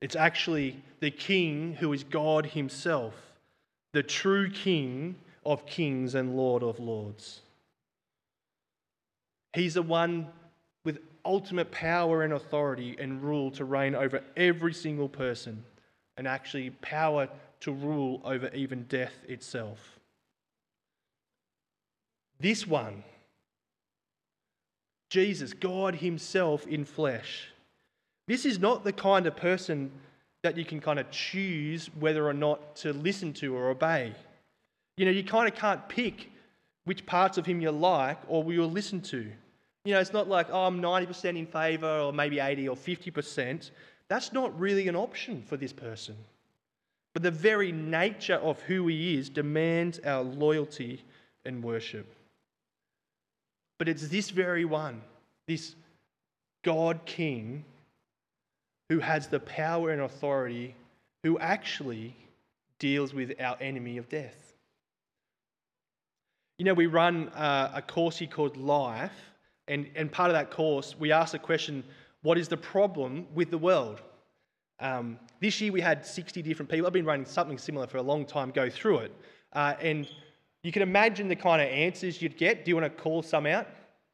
It's 0.00 0.16
actually 0.16 0.82
the 1.00 1.10
king 1.10 1.74
who 1.74 1.92
is 1.92 2.04
God 2.04 2.46
himself, 2.46 3.14
the 3.92 4.02
true 4.02 4.50
king 4.50 5.16
of 5.44 5.66
kings 5.66 6.14
and 6.14 6.36
Lord 6.36 6.62
of 6.62 6.78
lords. 6.78 7.40
He's 9.54 9.74
the 9.74 9.82
one 9.82 10.28
with 10.84 10.98
ultimate 11.24 11.70
power 11.70 12.22
and 12.22 12.32
authority 12.32 12.96
and 12.98 13.22
rule 13.22 13.50
to 13.52 13.64
reign 13.64 13.94
over 13.94 14.22
every 14.36 14.72
single 14.72 15.08
person 15.08 15.62
and 16.16 16.26
actually 16.26 16.70
power 16.70 17.28
to 17.60 17.72
rule 17.72 18.20
over 18.24 18.48
even 18.54 18.84
death 18.84 19.14
itself. 19.28 20.00
This 22.42 22.66
one, 22.66 23.04
Jesus, 25.10 25.52
God 25.52 25.94
Himself 25.94 26.66
in 26.66 26.84
flesh, 26.84 27.48
this 28.26 28.44
is 28.44 28.58
not 28.58 28.82
the 28.82 28.92
kind 28.92 29.26
of 29.26 29.36
person 29.36 29.92
that 30.42 30.56
you 30.56 30.64
can 30.64 30.80
kind 30.80 30.98
of 30.98 31.08
choose 31.12 31.88
whether 32.00 32.26
or 32.26 32.32
not 32.32 32.74
to 32.76 32.92
listen 32.92 33.32
to 33.34 33.54
or 33.54 33.70
obey. 33.70 34.12
You 34.96 35.04
know, 35.04 35.12
you 35.12 35.22
kind 35.22 35.46
of 35.46 35.54
can't 35.54 35.88
pick 35.88 36.32
which 36.84 37.06
parts 37.06 37.38
of 37.38 37.46
him 37.46 37.60
you 37.60 37.70
like 37.70 38.18
or 38.26 38.42
will 38.42 38.68
listen 38.68 39.00
to. 39.02 39.30
You 39.84 39.94
know, 39.94 40.00
it's 40.00 40.12
not 40.12 40.28
like, 40.28 40.48
oh, 40.50 40.64
I'm 40.64 40.82
90% 40.82 41.38
in 41.38 41.46
favour 41.46 42.00
or 42.00 42.12
maybe 42.12 42.40
80 42.40 42.68
or 42.68 42.76
50%. 42.76 43.70
That's 44.08 44.32
not 44.32 44.58
really 44.58 44.88
an 44.88 44.96
option 44.96 45.44
for 45.46 45.56
this 45.56 45.72
person. 45.72 46.16
But 47.12 47.22
the 47.22 47.30
very 47.30 47.70
nature 47.70 48.36
of 48.36 48.60
who 48.62 48.88
he 48.88 49.14
is 49.16 49.28
demands 49.28 50.00
our 50.00 50.22
loyalty 50.22 51.04
and 51.44 51.62
worship. 51.62 52.12
But 53.82 53.88
it's 53.88 54.06
this 54.06 54.30
very 54.30 54.64
one, 54.64 55.02
this 55.48 55.74
God 56.62 57.00
King, 57.04 57.64
who 58.88 59.00
has 59.00 59.26
the 59.26 59.40
power 59.40 59.90
and 59.90 60.02
authority, 60.02 60.76
who 61.24 61.36
actually 61.40 62.14
deals 62.78 63.12
with 63.12 63.32
our 63.40 63.56
enemy 63.60 63.98
of 63.98 64.08
death. 64.08 64.54
You 66.58 66.64
know, 66.64 66.74
we 66.74 66.86
run 66.86 67.30
uh, 67.30 67.72
a 67.74 67.82
course 67.82 68.18
here 68.18 68.28
called 68.28 68.56
Life, 68.56 69.10
and, 69.66 69.90
and 69.96 70.12
part 70.12 70.30
of 70.30 70.34
that 70.34 70.52
course, 70.52 70.94
we 70.96 71.10
ask 71.10 71.32
the 71.32 71.40
question 71.40 71.82
what 72.22 72.38
is 72.38 72.46
the 72.46 72.56
problem 72.56 73.26
with 73.34 73.50
the 73.50 73.58
world? 73.58 74.00
Um, 74.78 75.18
this 75.40 75.60
year 75.60 75.72
we 75.72 75.80
had 75.80 76.06
60 76.06 76.40
different 76.42 76.70
people. 76.70 76.86
I've 76.86 76.92
been 76.92 77.04
running 77.04 77.26
something 77.26 77.58
similar 77.58 77.88
for 77.88 77.96
a 77.96 78.02
long 78.02 78.26
time, 78.26 78.52
go 78.52 78.70
through 78.70 78.98
it. 78.98 79.12
Uh, 79.52 79.74
and 79.80 80.08
you 80.62 80.70
can 80.70 80.82
imagine 80.82 81.28
the 81.28 81.36
kind 81.36 81.60
of 81.60 81.68
answers 81.68 82.22
you'd 82.22 82.36
get. 82.36 82.64
Do 82.64 82.70
you 82.70 82.76
want 82.76 82.96
to 82.96 83.02
call 83.02 83.22
some 83.22 83.46
out? 83.46 83.66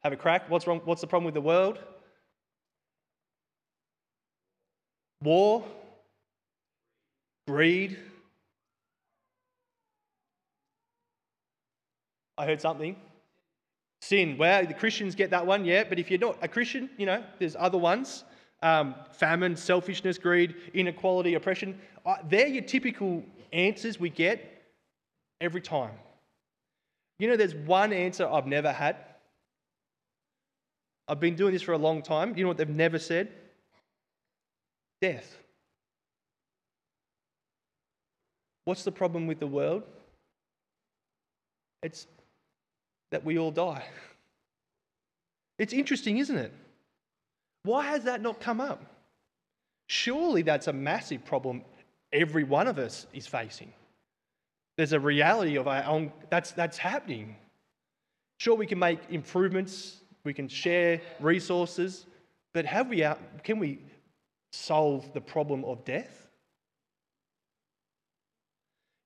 Have 0.03 0.13
a 0.13 0.17
crack? 0.17 0.49
What's 0.49 0.67
wrong? 0.67 0.81
What's 0.85 1.01
the 1.01 1.07
problem 1.07 1.27
with 1.27 1.35
the 1.35 1.41
world? 1.41 1.79
War, 5.23 5.65
greed. 7.47 7.99
I 12.39 12.47
heard 12.47 12.61
something. 12.61 12.95
Sin. 14.01 14.37
Well, 14.39 14.65
the 14.65 14.75
Christians 14.75 15.17
get 15.17 15.31
that 15.31 15.45
one, 15.45 15.65
yeah, 15.65 15.83
but 15.83 15.99
if 15.99 16.09
you're 16.09 16.21
not 16.21 16.39
a 16.41 16.47
Christian, 16.47 16.89
you 16.97 17.05
know, 17.05 17.25
there's 17.41 17.57
other 17.59 17.79
ones. 17.79 18.25
Um, 18.63 18.95
famine, 19.13 19.57
selfishness, 19.57 20.19
greed, 20.19 20.55
inequality, 20.73 21.35
oppression. 21.35 21.79
Uh, 22.07 22.17
they're 22.29 22.47
your 22.47 22.65
typical 22.65 23.25
answers 23.53 23.99
we 24.01 24.11
get 24.11 24.63
every 25.41 25.61
time. 25.61 25.93
You 27.19 27.29
know, 27.29 27.37
there's 27.37 27.55
one 27.55 27.93
answer 27.93 28.29
I've 28.29 28.47
never 28.47 28.73
had. 28.73 28.97
I've 31.09 31.21
been 31.21 31.37
doing 31.37 31.53
this 31.53 31.63
for 31.63 31.73
a 31.73 31.79
long 31.79 32.03
time. 32.03 32.37
You 32.37 32.45
know 32.45 32.49
what 32.49 32.59
they've 32.59 32.69
never 32.69 32.99
said? 32.99 33.33
Death. 35.01 35.37
What's 38.65 38.85
the 38.85 38.93
problem 38.93 39.27
with 39.27 39.41
the 39.41 39.47
world? 39.47 39.83
It's 41.83 42.07
that 43.11 43.25
we 43.25 43.39
all 43.39 43.51
die. 43.51 43.85
It's 45.59 45.73
interesting, 45.73 46.19
isn't 46.19 46.37
it? 46.37 46.53
Why 47.63 47.87
has 47.87 48.05
that 48.05 48.21
not 48.21 48.41
come 48.41 48.61
up? 48.61 48.85
Surely 49.89 50.43
that's 50.43 50.67
a 50.67 50.73
massive 50.73 51.25
problem 51.25 51.65
every 52.13 52.45
one 52.45 52.67
of 52.67 52.79
us 52.79 53.07
is 53.13 53.27
facing. 53.27 53.73
There's 54.79 54.93
a 54.93 55.01
reality 55.01 55.57
of 55.57 55.67
our 55.67 55.85
own 55.85 56.13
that's 56.31 56.53
that's 56.53 56.79
happening. 56.79 57.35
Sure, 58.39 58.55
we 58.55 58.65
can 58.65 58.79
make 58.79 59.01
improvements, 59.11 59.97
we 60.23 60.33
can 60.33 60.47
share 60.49 61.01
resources, 61.19 62.07
but 62.55 62.65
have 62.65 62.89
we 62.89 63.03
out, 63.03 63.19
can 63.43 63.59
we 63.59 63.81
solve 64.53 65.13
the 65.13 65.21
problem 65.21 65.65
of 65.65 65.85
death? 65.85 66.29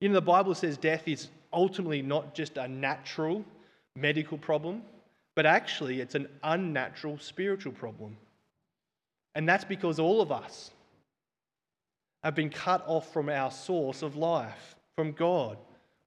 You 0.02 0.10
know, 0.10 0.14
the 0.14 0.20
Bible 0.20 0.54
says 0.54 0.76
death 0.76 1.08
is 1.08 1.28
ultimately 1.54 2.02
not 2.02 2.34
just 2.34 2.58
a 2.58 2.68
natural 2.68 3.42
medical 3.96 4.36
problem, 4.36 4.82
but 5.34 5.46
actually 5.46 6.02
it's 6.02 6.14
an 6.14 6.28
unnatural 6.42 7.18
spiritual 7.18 7.72
problem. 7.72 8.18
And 9.34 9.48
that's 9.48 9.64
because 9.64 9.98
all 9.98 10.20
of 10.20 10.30
us 10.30 10.70
have 12.22 12.34
been 12.34 12.50
cut 12.50 12.84
off 12.86 13.10
from 13.10 13.30
our 13.30 13.50
source 13.50 14.02
of 14.02 14.16
life, 14.16 14.76
from 14.96 15.12
God. 15.12 15.58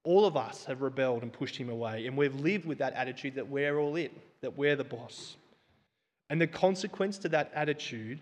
All 0.03 0.25
of 0.25 0.37
us 0.37 0.65
have 0.65 0.81
rebelled 0.81 1.23
and 1.23 1.33
pushed 1.33 1.55
him 1.55 1.69
away, 1.69 2.05
and 2.05 2.15
we've 2.15 2.35
lived 2.35 2.65
with 2.65 2.77
that 2.77 2.93
attitude 2.93 3.35
that 3.35 3.47
we're 3.47 3.79
all 3.79 3.95
it, 3.95 4.11
that 4.41 4.55
we're 4.55 4.75
the 4.75 4.83
boss. 4.83 5.35
And 6.29 6.39
the 6.39 6.47
consequence 6.47 7.17
to 7.19 7.29
that 7.29 7.51
attitude 7.53 8.19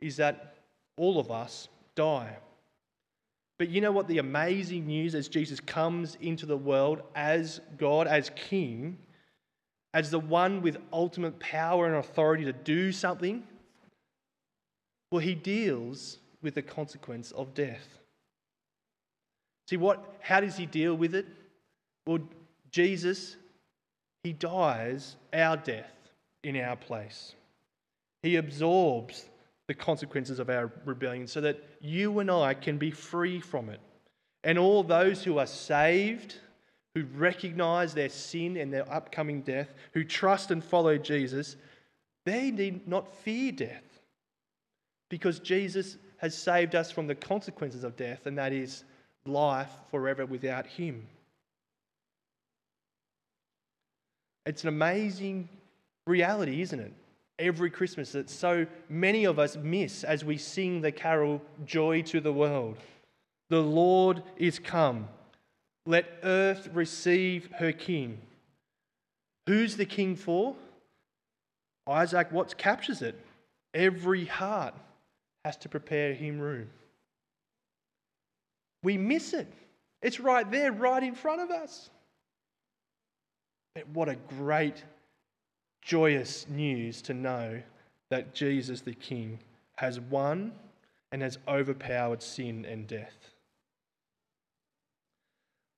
is 0.00 0.16
that 0.16 0.56
all 0.96 1.18
of 1.18 1.30
us 1.30 1.68
die. 1.94 2.36
But 3.58 3.70
you 3.70 3.80
know 3.80 3.92
what? 3.92 4.08
The 4.08 4.18
amazing 4.18 4.86
news 4.86 5.14
as 5.14 5.28
Jesus 5.28 5.60
comes 5.60 6.16
into 6.20 6.46
the 6.46 6.56
world 6.56 7.02
as 7.14 7.60
God, 7.78 8.06
as 8.06 8.30
King, 8.36 8.98
as 9.94 10.10
the 10.10 10.20
one 10.20 10.60
with 10.60 10.76
ultimate 10.92 11.38
power 11.40 11.86
and 11.86 11.96
authority 11.96 12.44
to 12.44 12.52
do 12.52 12.92
something, 12.92 13.42
well, 15.10 15.20
he 15.20 15.34
deals 15.34 16.18
with 16.42 16.54
the 16.54 16.62
consequence 16.62 17.32
of 17.32 17.54
death. 17.54 17.98
See 19.68 19.76
what 19.76 20.16
how 20.20 20.40
does 20.40 20.56
he 20.56 20.66
deal 20.66 20.94
with 20.94 21.14
it? 21.14 21.26
Well, 22.06 22.20
Jesus 22.70 23.36
he 24.26 24.32
dies 24.32 25.14
our 25.32 25.56
death 25.56 25.92
in 26.42 26.56
our 26.56 26.74
place. 26.74 27.36
He 28.24 28.34
absorbs 28.36 29.28
the 29.68 29.74
consequences 29.74 30.40
of 30.40 30.50
our 30.50 30.72
rebellion 30.84 31.28
so 31.28 31.40
that 31.42 31.62
you 31.80 32.18
and 32.18 32.28
I 32.28 32.54
can 32.54 32.76
be 32.76 32.90
free 32.90 33.38
from 33.40 33.68
it. 33.68 33.80
And 34.42 34.58
all 34.58 34.82
those 34.82 35.22
who 35.22 35.38
are 35.38 35.46
saved, 35.46 36.40
who 36.96 37.04
recognize 37.14 37.94
their 37.94 38.08
sin 38.08 38.56
and 38.56 38.72
their 38.72 38.92
upcoming 38.92 39.42
death, 39.42 39.72
who 39.92 40.02
trust 40.02 40.50
and 40.50 40.62
follow 40.62 40.98
Jesus, 40.98 41.54
they 42.24 42.50
need 42.50 42.88
not 42.88 43.14
fear 43.22 43.52
death 43.52 44.00
because 45.08 45.38
Jesus 45.38 45.98
has 46.16 46.36
saved 46.36 46.74
us 46.74 46.90
from 46.90 47.06
the 47.06 47.14
consequences 47.14 47.84
of 47.84 47.96
death, 47.96 48.26
and 48.26 48.36
that 48.38 48.52
is 48.52 48.82
life 49.28 49.70
forever 49.90 50.26
without 50.26 50.66
Him. 50.66 51.06
It's 54.44 54.62
an 54.62 54.68
amazing 54.68 55.48
reality, 56.06 56.62
isn't 56.62 56.78
it? 56.78 56.92
Every 57.38 57.70
Christmas 57.70 58.12
that 58.12 58.30
so 58.30 58.66
many 58.88 59.24
of 59.24 59.38
us 59.38 59.56
miss 59.56 60.04
as 60.04 60.24
we 60.24 60.38
sing 60.38 60.80
the 60.80 60.92
carol 60.92 61.42
Joy 61.66 62.02
to 62.02 62.20
the 62.20 62.32
World. 62.32 62.78
The 63.50 63.60
Lord 63.60 64.22
is 64.36 64.58
come. 64.58 65.08
Let 65.84 66.06
earth 66.22 66.68
receive 66.72 67.48
her 67.58 67.72
King. 67.72 68.18
Who's 69.46 69.76
the 69.76 69.84
King 69.84 70.16
for? 70.16 70.56
Isaac 71.88 72.32
Watts 72.32 72.54
captures 72.54 73.02
it. 73.02 73.20
Every 73.74 74.24
heart 74.24 74.74
has 75.44 75.56
to 75.58 75.68
prepare 75.68 76.14
him 76.14 76.40
room. 76.40 76.68
We 78.86 78.96
miss 78.96 79.32
it. 79.32 79.52
It's 80.00 80.20
right 80.20 80.48
there, 80.48 80.70
right 80.70 81.02
in 81.02 81.16
front 81.16 81.40
of 81.40 81.50
us. 81.50 81.90
But 83.74 83.88
what 83.88 84.08
a 84.08 84.14
great, 84.14 84.84
joyous 85.82 86.46
news 86.48 87.02
to 87.02 87.12
know 87.12 87.60
that 88.10 88.32
Jesus 88.32 88.82
the 88.82 88.94
King 88.94 89.40
has 89.74 89.98
won 89.98 90.52
and 91.10 91.20
has 91.20 91.36
overpowered 91.48 92.22
sin 92.22 92.64
and 92.64 92.86
death. 92.86 93.16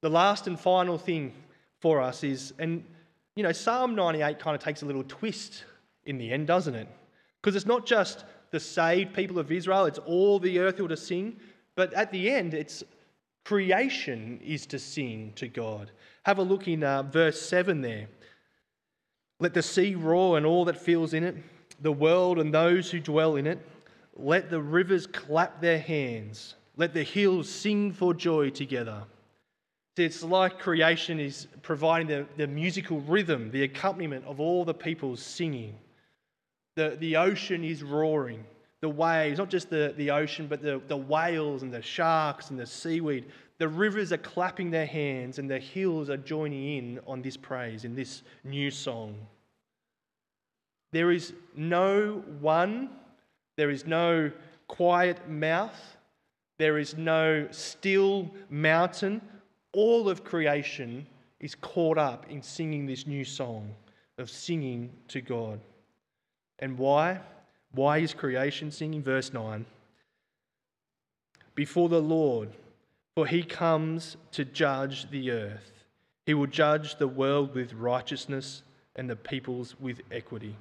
The 0.03 0.11
last 0.11 0.47
and 0.47 0.61
final 0.61 0.99
thing 0.99 1.33
for 1.81 2.03
us 2.03 2.23
is, 2.23 2.53
and 2.59 2.85
you 3.37 3.43
know, 3.43 3.53
Psalm 3.53 3.95
98 3.95 4.39
kind 4.39 4.55
of 4.55 4.63
takes 4.63 4.83
a 4.83 4.85
little 4.85 5.05
twist 5.05 5.65
in 6.05 6.19
the 6.19 6.31
end, 6.31 6.47
doesn't 6.47 6.75
it? 6.75 6.89
Because 7.41 7.57
it's 7.57 7.65
not 7.65 7.87
just 7.87 8.27
the 8.51 8.61
saved 8.61 9.15
people 9.15 9.39
of 9.39 9.51
Israel, 9.51 9.87
it's 9.87 9.99
all 9.99 10.39
the 10.39 10.59
earth 10.59 10.79
will 10.79 10.89
to 10.89 10.97
sing. 10.99 11.41
But 11.75 11.95
at 11.95 12.13
the 12.13 12.29
end, 12.29 12.53
it's 12.53 12.85
creation 13.49 14.39
is 14.45 14.67
to 14.67 14.79
sing 14.79 15.33
to 15.35 15.49
God. 15.49 15.91
Have 16.25 16.37
a 16.37 16.43
look 16.43 16.69
in 16.69 16.85
uh, 16.85 17.03
verse 17.03 17.41
7 17.41 17.81
there. 17.81 18.07
Let 19.41 19.55
the 19.55 19.63
sea 19.63 19.95
roar 19.95 20.37
and 20.37 20.45
all 20.45 20.67
that 20.67 20.79
fills 20.79 21.15
in 21.15 21.25
it, 21.25 21.35
the 21.81 21.91
world 21.91 22.39
and 22.41 22.53
those 22.53 22.91
who 22.91 23.01
dwell 23.01 23.37
in 23.37 23.47
it. 23.47 23.59
Let 24.17 24.51
the 24.51 24.61
rivers 24.61 25.07
clap 25.07 25.63
their 25.63 25.79
hands. 25.79 26.57
Let 26.77 26.93
the 26.93 27.03
hills 27.03 27.49
sing 27.49 27.91
for 27.91 28.13
joy 28.13 28.51
together. 28.51 29.03
It's 29.97 30.23
like 30.23 30.59
creation 30.59 31.19
is 31.19 31.49
providing 31.63 32.09
the, 32.09 32.27
the 32.37 32.47
musical 32.47 33.01
rhythm, 33.01 33.51
the 33.51 33.63
accompaniment 33.63 34.27
of 34.27 34.41
all 34.41 34.67
the 34.67 34.75
peoples 34.75 35.23
singing. 35.23 35.75
The, 36.77 36.99
the 37.01 37.17
ocean 37.17 37.65
is 37.65 37.83
roaring. 37.83 38.45
The 38.81 38.89
waves, 38.89 39.39
not 39.39 39.51
just 39.51 39.71
the, 39.71 39.95
the 39.97 40.11
ocean, 40.11 40.47
but 40.47 40.63
the, 40.63 40.81
the 40.87 40.97
whales 40.97 41.63
and 41.63 41.73
the 41.73 41.83
sharks 41.83 42.51
and 42.51 42.59
the 42.59 42.67
seaweed. 42.67 43.27
The 43.59 43.69
rivers 43.69 44.13
are 44.13 44.19
clapping 44.19 44.71
their 44.71 44.87
hands 44.87 45.39
and 45.39 45.51
the 45.51 45.59
hills 45.59 46.11
are 46.11 46.17
joining 46.17 46.77
in 46.77 47.01
on 47.07 47.23
this 47.23 47.37
praise, 47.37 47.85
in 47.85 47.95
this 47.97 48.23
new 48.45 48.71
song. 48.71 49.17
There 50.93 51.11
is 51.11 51.33
no 51.57 52.23
one, 52.41 52.91
there 53.57 53.71
is 53.71 53.85
no 53.85 54.31
quiet 54.69 55.29
mouth, 55.29 55.97
there 56.59 56.79
is 56.79 56.97
no 56.97 57.49
still 57.51 58.31
mountain. 58.49 59.21
All 59.73 60.09
of 60.09 60.25
creation 60.25 61.07
is 61.41 61.55
caught 61.55 61.99
up 61.99 62.27
in 62.31 62.43
singing 62.43 62.87
this 62.87 63.07
new 63.07 63.25
song 63.25 63.75
of 64.19 64.31
singing 64.31 64.91
to 65.09 65.21
God. 65.21 65.61
And 66.59 66.79
why? 66.79 67.21
Why 67.73 67.99
is 67.99 68.15
creation 68.15 68.71
singing? 68.71 69.03
Verse 69.03 69.33
9. 69.33 69.67
Before 71.55 71.89
the 71.89 72.01
Lord, 72.01 72.51
for 73.15 73.27
he 73.27 73.43
comes 73.43 74.17
to 74.33 74.45
judge 74.45 75.11
the 75.11 75.31
earth. 75.33 75.73
He 76.27 76.35
will 76.35 76.47
judge 76.47 76.97
the 76.97 77.09
world 77.09 77.55
with 77.55 77.73
righteousness 77.73 78.63
and 78.97 79.09
the 79.09 79.17
peoples 79.17 79.75
with 79.81 80.01
equity. 80.11 80.55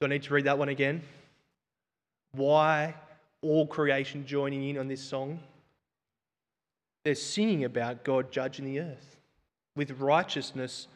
Do 0.00 0.06
I 0.06 0.10
need 0.10 0.22
to 0.24 0.34
read 0.34 0.44
that 0.44 0.58
one 0.58 0.68
again? 0.68 1.02
Why 2.32 2.94
all 3.42 3.66
creation 3.66 4.26
joining 4.26 4.68
in 4.68 4.78
on 4.78 4.88
this 4.88 5.00
song? 5.02 5.40
They're 7.04 7.14
singing 7.14 7.64
about 7.64 8.04
God 8.04 8.30
judging 8.30 8.66
the 8.66 8.80
earth 8.80 9.16
with 9.76 9.92
righteousness 9.92 10.88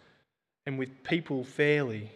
and 0.66 0.78
with 0.78 1.02
people 1.02 1.44
fairly. 1.44 2.10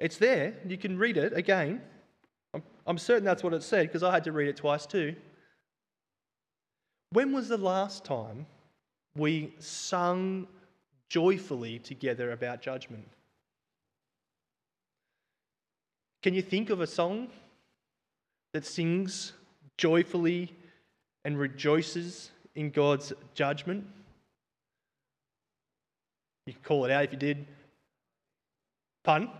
It's 0.00 0.16
there. 0.16 0.54
You 0.66 0.78
can 0.78 0.98
read 0.98 1.18
it 1.18 1.34
again. 1.34 1.82
I'm, 2.86 2.98
certain 2.98 3.24
that's 3.24 3.44
what 3.44 3.54
it 3.54 3.62
said 3.62 3.86
because 3.86 4.02
I 4.02 4.12
had 4.12 4.24
to 4.24 4.32
read 4.32 4.48
it 4.48 4.56
twice 4.56 4.86
too. 4.86 5.14
When 7.12 7.32
was 7.32 7.48
the 7.48 7.58
last 7.58 8.04
time 8.04 8.46
we 9.14 9.54
sung 9.58 10.48
joyfully 11.08 11.78
together 11.78 12.32
about 12.32 12.62
judgment? 12.62 13.06
Can 16.22 16.34
you 16.34 16.42
think 16.42 16.70
of 16.70 16.80
a 16.80 16.86
song 16.86 17.28
that 18.52 18.64
sings 18.64 19.32
joyfully 19.76 20.52
and 21.24 21.38
rejoices 21.38 22.30
in 22.54 22.70
God's 22.70 23.12
judgment? 23.34 23.86
You 26.46 26.54
can 26.54 26.62
call 26.62 26.84
it 26.86 26.90
out 26.90 27.04
if 27.04 27.12
you 27.12 27.18
did. 27.18 27.46
Pun? 29.04 29.30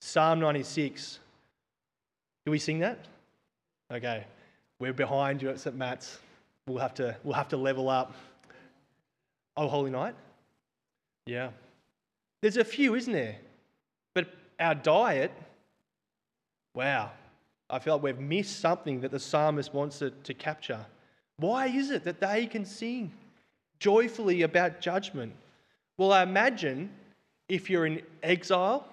Psalm 0.00 0.40
96. 0.40 1.18
Do 2.44 2.50
we 2.50 2.58
sing 2.58 2.78
that? 2.80 2.98
Okay. 3.92 4.24
We're 4.78 4.92
behind 4.92 5.42
you 5.42 5.48
at 5.48 5.58
St. 5.58 5.76
Matt's. 5.76 6.18
We'll 6.66 6.78
have 6.78 6.94
to, 6.94 7.16
we'll 7.24 7.34
have 7.34 7.48
to 7.48 7.56
level 7.56 7.88
up. 7.88 8.14
Oh, 9.56 9.68
Holy 9.68 9.90
Night? 9.90 10.14
Yeah. 11.26 11.50
There's 12.42 12.56
a 12.56 12.64
few, 12.64 12.94
isn't 12.94 13.12
there? 13.12 13.36
But 14.14 14.28
our 14.60 14.74
diet, 14.74 15.32
wow. 16.74 17.10
I 17.68 17.78
feel 17.78 17.94
like 17.94 18.02
we've 18.02 18.18
missed 18.18 18.60
something 18.60 19.00
that 19.00 19.10
the 19.10 19.18
psalmist 19.18 19.74
wants 19.74 19.98
to, 19.98 20.10
to 20.10 20.34
capture. 20.34 20.84
Why 21.38 21.66
is 21.66 21.90
it 21.90 22.04
that 22.04 22.20
they 22.20 22.46
can 22.46 22.64
sing 22.64 23.12
joyfully 23.78 24.42
about 24.42 24.80
judgment? 24.80 25.32
Well, 25.98 26.12
I 26.12 26.22
imagine 26.22 26.90
if 27.48 27.68
you're 27.68 27.86
in 27.86 28.02
exile 28.22 28.86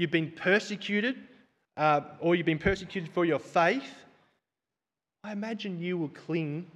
you've 0.00 0.10
been 0.10 0.30
persecuted, 0.30 1.16
uh, 1.76 2.00
or 2.20 2.34
you've 2.34 2.46
been 2.46 2.58
persecuted 2.58 3.10
for 3.12 3.26
your 3.26 3.38
faith, 3.38 3.92
I 5.22 5.32
imagine 5.32 5.78
you 5.78 5.98
will 5.98 6.08
cling 6.08 6.66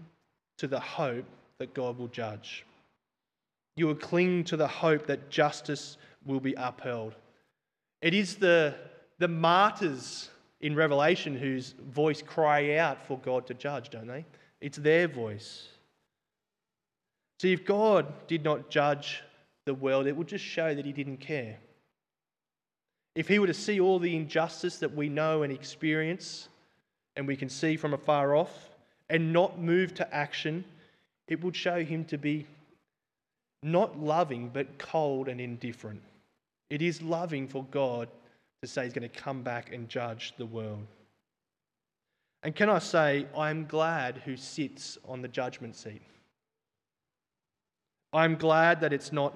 to 0.58 0.66
the 0.66 0.78
hope 0.78 1.24
that 1.58 1.72
God 1.72 1.96
will 1.96 2.08
judge. 2.08 2.66
You 3.76 3.86
will 3.86 3.94
cling 3.94 4.44
to 4.44 4.58
the 4.58 4.68
hope 4.68 5.06
that 5.06 5.30
justice 5.30 5.96
will 6.26 6.38
be 6.38 6.52
upheld. 6.58 7.14
It 8.02 8.12
is 8.12 8.36
the, 8.36 8.74
the 9.18 9.28
martyrs 9.28 10.28
in 10.60 10.76
Revelation 10.76 11.34
whose 11.34 11.74
voice 11.92 12.20
cry 12.20 12.76
out 12.76 13.06
for 13.06 13.18
God 13.18 13.46
to 13.46 13.54
judge, 13.54 13.88
don't 13.88 14.06
they? 14.06 14.26
It's 14.60 14.76
their 14.76 15.08
voice. 15.08 15.68
See, 17.40 17.54
if 17.54 17.64
God 17.64 18.06
did 18.26 18.44
not 18.44 18.68
judge 18.68 19.22
the 19.64 19.72
world, 19.72 20.06
it 20.06 20.14
would 20.14 20.28
just 20.28 20.44
show 20.44 20.74
that 20.74 20.84
He 20.84 20.92
didn't 20.92 21.18
care. 21.18 21.56
If 23.14 23.28
He 23.28 23.38
were 23.38 23.46
to 23.46 23.54
see 23.54 23.80
all 23.80 23.98
the 23.98 24.16
injustice 24.16 24.78
that 24.78 24.94
we 24.94 25.08
know 25.08 25.42
and 25.42 25.52
experience, 25.52 26.48
and 27.16 27.26
we 27.26 27.36
can 27.36 27.48
see 27.48 27.76
from 27.76 27.94
afar 27.94 28.34
off, 28.34 28.70
and 29.08 29.32
not 29.32 29.58
move 29.58 29.94
to 29.94 30.14
action, 30.14 30.64
it 31.28 31.42
would 31.42 31.54
show 31.54 31.84
Him 31.84 32.04
to 32.06 32.18
be 32.18 32.46
not 33.62 33.98
loving, 33.98 34.48
but 34.48 34.78
cold 34.78 35.28
and 35.28 35.40
indifferent. 35.40 36.02
It 36.70 36.82
is 36.82 37.00
loving 37.00 37.48
for 37.48 37.64
God 37.70 38.08
to 38.62 38.68
say 38.68 38.84
He's 38.84 38.92
going 38.92 39.08
to 39.08 39.20
come 39.20 39.42
back 39.42 39.72
and 39.72 39.88
judge 39.88 40.34
the 40.36 40.46
world. 40.46 40.86
And 42.42 42.54
can 42.54 42.68
I 42.68 42.78
say, 42.78 43.26
I 43.36 43.48
am 43.50 43.64
glad 43.64 44.18
who 44.24 44.36
sits 44.36 44.98
on 45.08 45.22
the 45.22 45.28
judgment 45.28 45.76
seat. 45.76 46.02
I'm 48.12 48.36
glad 48.36 48.82
that 48.82 48.92
it's 48.92 49.12
not 49.12 49.34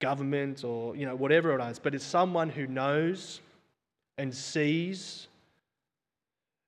government 0.00 0.64
or 0.64 0.96
you 0.96 1.06
know 1.06 1.14
whatever 1.14 1.58
it 1.58 1.62
is, 1.70 1.78
but 1.78 1.94
it's 1.94 2.04
someone 2.04 2.48
who 2.48 2.66
knows 2.66 3.40
and 4.18 4.34
sees, 4.34 5.28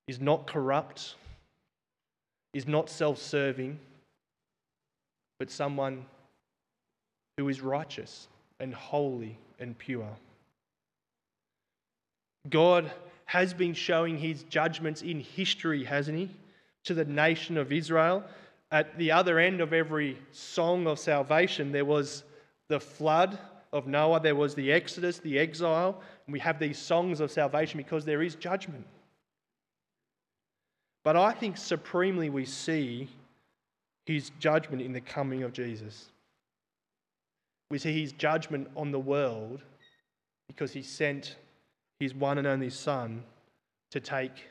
is 0.06 0.20
not 0.20 0.46
corrupt, 0.46 1.16
is 2.54 2.66
not 2.66 2.88
self-serving, 2.88 3.78
but 5.38 5.50
someone 5.50 6.04
who 7.36 7.48
is 7.48 7.60
righteous 7.60 8.28
and 8.60 8.74
holy 8.74 9.36
and 9.58 9.76
pure. 9.76 10.08
God 12.48 12.90
has 13.26 13.54
been 13.54 13.74
showing 13.74 14.18
his 14.18 14.42
judgments 14.44 15.02
in 15.02 15.20
history, 15.20 15.84
hasn't 15.84 16.18
he? 16.18 16.30
To 16.84 16.94
the 16.94 17.04
nation 17.04 17.56
of 17.56 17.72
Israel 17.72 18.24
at 18.72 18.96
the 18.96 19.12
other 19.12 19.38
end 19.38 19.60
of 19.60 19.74
every 19.74 20.18
song 20.32 20.86
of 20.86 20.98
salvation, 20.98 21.72
there 21.72 21.84
was 21.84 22.24
the 22.72 22.80
flood 22.80 23.38
of 23.70 23.86
Noah, 23.86 24.18
there 24.18 24.34
was 24.34 24.54
the 24.54 24.72
Exodus, 24.72 25.18
the 25.18 25.38
exile, 25.38 26.00
and 26.26 26.32
we 26.32 26.38
have 26.38 26.58
these 26.58 26.78
songs 26.78 27.20
of 27.20 27.30
salvation 27.30 27.76
because 27.76 28.06
there 28.06 28.22
is 28.22 28.34
judgment. 28.34 28.86
But 31.04 31.14
I 31.14 31.32
think 31.32 31.58
supremely 31.58 32.30
we 32.30 32.46
see 32.46 33.10
his 34.06 34.30
judgment 34.38 34.80
in 34.80 34.94
the 34.94 35.02
coming 35.02 35.42
of 35.42 35.52
Jesus. 35.52 36.08
We 37.70 37.76
see 37.76 38.00
his 38.00 38.12
judgment 38.12 38.68
on 38.74 38.90
the 38.90 38.98
world 38.98 39.60
because 40.46 40.72
he 40.72 40.82
sent 40.82 41.36
his 42.00 42.14
one 42.14 42.38
and 42.38 42.46
only 42.46 42.70
Son 42.70 43.22
to 43.90 44.00
take 44.00 44.48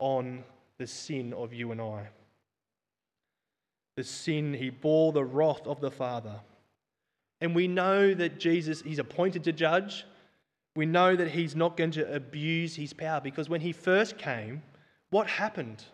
on 0.00 0.42
the 0.78 0.88
sin 0.88 1.32
of 1.32 1.52
you 1.52 1.70
and 1.70 1.80
I 1.80 2.08
the 3.96 4.02
sin, 4.02 4.54
he 4.54 4.70
bore 4.70 5.12
the 5.12 5.24
wrath 5.24 5.66
of 5.66 5.80
the 5.80 5.90
Father. 5.90 6.40
And 7.40 7.54
we 7.54 7.68
know 7.68 8.14
that 8.14 8.38
Jesus, 8.38 8.82
he's 8.82 8.98
appointed 8.98 9.44
to 9.44 9.52
judge. 9.52 10.06
We 10.76 10.86
know 10.86 11.14
that 11.14 11.30
he's 11.30 11.54
not 11.54 11.76
going 11.76 11.92
to 11.92 12.14
abuse 12.14 12.74
his 12.74 12.92
power 12.92 13.20
because 13.20 13.48
when 13.48 13.60
he 13.60 13.72
first 13.72 14.18
came, 14.18 14.62
what 15.10 15.28
happened? 15.28 15.84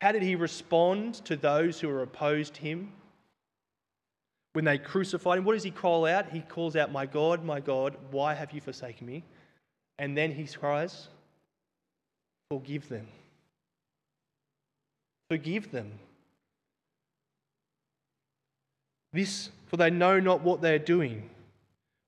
How 0.00 0.12
did 0.12 0.22
he 0.22 0.34
respond 0.34 1.14
to 1.26 1.36
those 1.36 1.80
who 1.80 1.88
were 1.88 2.02
opposed 2.02 2.56
him? 2.56 2.92
When 4.52 4.64
they 4.64 4.76
crucified 4.76 5.38
him, 5.38 5.44
what 5.44 5.54
does 5.54 5.62
he 5.62 5.70
call 5.70 6.04
out? 6.04 6.28
He 6.28 6.40
calls 6.40 6.76
out, 6.76 6.92
My 6.92 7.06
God, 7.06 7.44
my 7.44 7.60
God, 7.60 7.96
why 8.10 8.34
have 8.34 8.52
you 8.52 8.60
forsaken 8.60 9.06
me? 9.06 9.24
And 9.98 10.16
then 10.16 10.32
he 10.32 10.46
cries, 10.46 11.08
Forgive 12.50 12.88
them. 12.88 13.08
Forgive 15.30 15.70
them. 15.70 15.92
This, 19.12 19.50
for 19.66 19.76
they 19.76 19.90
know 19.90 20.20
not 20.20 20.42
what 20.42 20.60
they 20.62 20.74
are 20.74 20.78
doing. 20.78 21.28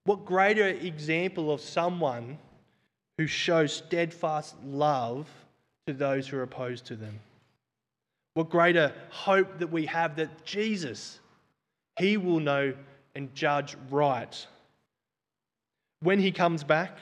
What 0.04 0.24
greater 0.24 0.68
example 0.68 1.50
of 1.50 1.60
someone 1.60 2.38
who 3.18 3.26
shows 3.26 3.72
steadfast 3.72 4.56
love 4.64 5.28
to 5.86 5.92
those 5.92 6.28
who 6.28 6.38
are 6.38 6.42
opposed 6.42 6.86
to 6.86 6.96
them? 6.96 7.20
What 8.34 8.50
greater 8.50 8.92
hope 9.10 9.58
that 9.58 9.68
we 9.68 9.86
have 9.86 10.16
that 10.16 10.44
Jesus, 10.44 11.20
He 11.98 12.16
will 12.16 12.40
know 12.40 12.74
and 13.14 13.34
judge 13.34 13.76
right. 13.90 14.46
When 16.00 16.18
He 16.18 16.32
comes 16.32 16.64
back, 16.64 16.98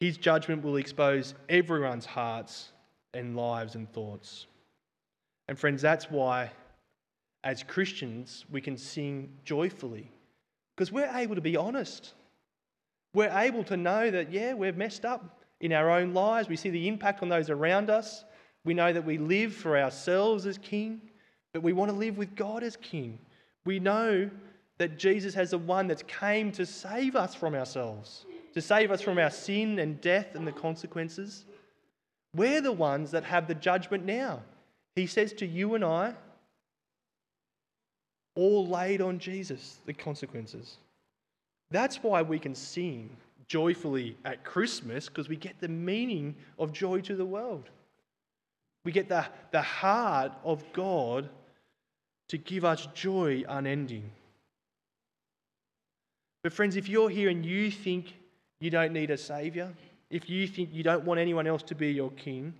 His 0.00 0.16
judgment 0.16 0.64
will 0.64 0.76
expose 0.76 1.34
everyone's 1.48 2.06
hearts 2.06 2.70
and 3.14 3.36
lives 3.36 3.74
and 3.74 3.92
thoughts. 3.92 4.46
And 5.48 5.58
friends, 5.58 5.82
that's 5.82 6.10
why 6.10 6.50
as 7.44 7.62
Christians, 7.62 8.44
we 8.50 8.60
can 8.60 8.76
sing 8.76 9.30
joyfully 9.44 10.10
because 10.76 10.92
we're 10.92 11.10
able 11.14 11.34
to 11.34 11.40
be 11.40 11.56
honest. 11.56 12.14
We're 13.14 13.36
able 13.36 13.64
to 13.64 13.76
know 13.76 14.10
that, 14.10 14.32
yeah, 14.32 14.54
we've 14.54 14.76
messed 14.76 15.04
up 15.04 15.40
in 15.60 15.72
our 15.72 15.90
own 15.90 16.14
lives. 16.14 16.48
We 16.48 16.56
see 16.56 16.70
the 16.70 16.88
impact 16.88 17.22
on 17.22 17.28
those 17.28 17.50
around 17.50 17.90
us. 17.90 18.24
We 18.64 18.74
know 18.74 18.92
that 18.92 19.04
we 19.04 19.18
live 19.18 19.52
for 19.52 19.78
ourselves 19.78 20.46
as 20.46 20.56
king, 20.56 21.00
but 21.52 21.62
we 21.62 21.72
want 21.72 21.90
to 21.90 21.96
live 21.96 22.16
with 22.16 22.34
God 22.36 22.62
as 22.62 22.76
king. 22.76 23.18
We 23.64 23.80
know 23.80 24.30
that 24.78 24.98
Jesus 24.98 25.34
has 25.34 25.50
the 25.50 25.58
one 25.58 25.88
that 25.88 26.06
came 26.08 26.52
to 26.52 26.64
save 26.64 27.16
us 27.16 27.34
from 27.34 27.54
ourselves, 27.54 28.24
to 28.54 28.60
save 28.60 28.90
us 28.90 29.00
from 29.00 29.18
our 29.18 29.30
sin 29.30 29.78
and 29.78 30.00
death 30.00 30.34
and 30.34 30.46
the 30.46 30.52
consequences. 30.52 31.44
We're 32.34 32.60
the 32.60 32.72
ones 32.72 33.10
that 33.10 33.24
have 33.24 33.46
the 33.46 33.54
judgment 33.54 34.04
now. 34.04 34.42
He 34.96 35.06
says 35.06 35.32
to 35.34 35.46
you 35.46 35.74
and 35.74 35.84
I, 35.84 36.14
all 38.34 38.66
laid 38.66 39.00
on 39.00 39.18
Jesus, 39.18 39.78
the 39.86 39.92
consequences. 39.92 40.78
That's 41.70 42.02
why 42.02 42.22
we 42.22 42.38
can 42.38 42.54
sing 42.54 43.10
joyfully 43.46 44.16
at 44.24 44.44
Christmas, 44.44 45.08
because 45.08 45.28
we 45.28 45.36
get 45.36 45.60
the 45.60 45.68
meaning 45.68 46.34
of 46.58 46.72
joy 46.72 47.00
to 47.02 47.14
the 47.14 47.24
world. 47.24 47.68
We 48.84 48.92
get 48.92 49.08
the, 49.08 49.26
the 49.50 49.62
heart 49.62 50.32
of 50.44 50.64
God 50.72 51.28
to 52.28 52.38
give 52.38 52.64
us 52.64 52.88
joy 52.94 53.44
unending. 53.48 54.10
But, 56.42 56.52
friends, 56.52 56.76
if 56.76 56.88
you're 56.88 57.10
here 57.10 57.28
and 57.28 57.44
you 57.44 57.70
think 57.70 58.14
you 58.60 58.70
don't 58.70 58.92
need 58.92 59.10
a 59.10 59.18
Saviour, 59.18 59.70
if 60.10 60.28
you 60.28 60.46
think 60.46 60.70
you 60.72 60.82
don't 60.82 61.04
want 61.04 61.20
anyone 61.20 61.46
else 61.46 61.62
to 61.64 61.74
be 61.74 61.92
your 61.92 62.10
king, 62.12 62.54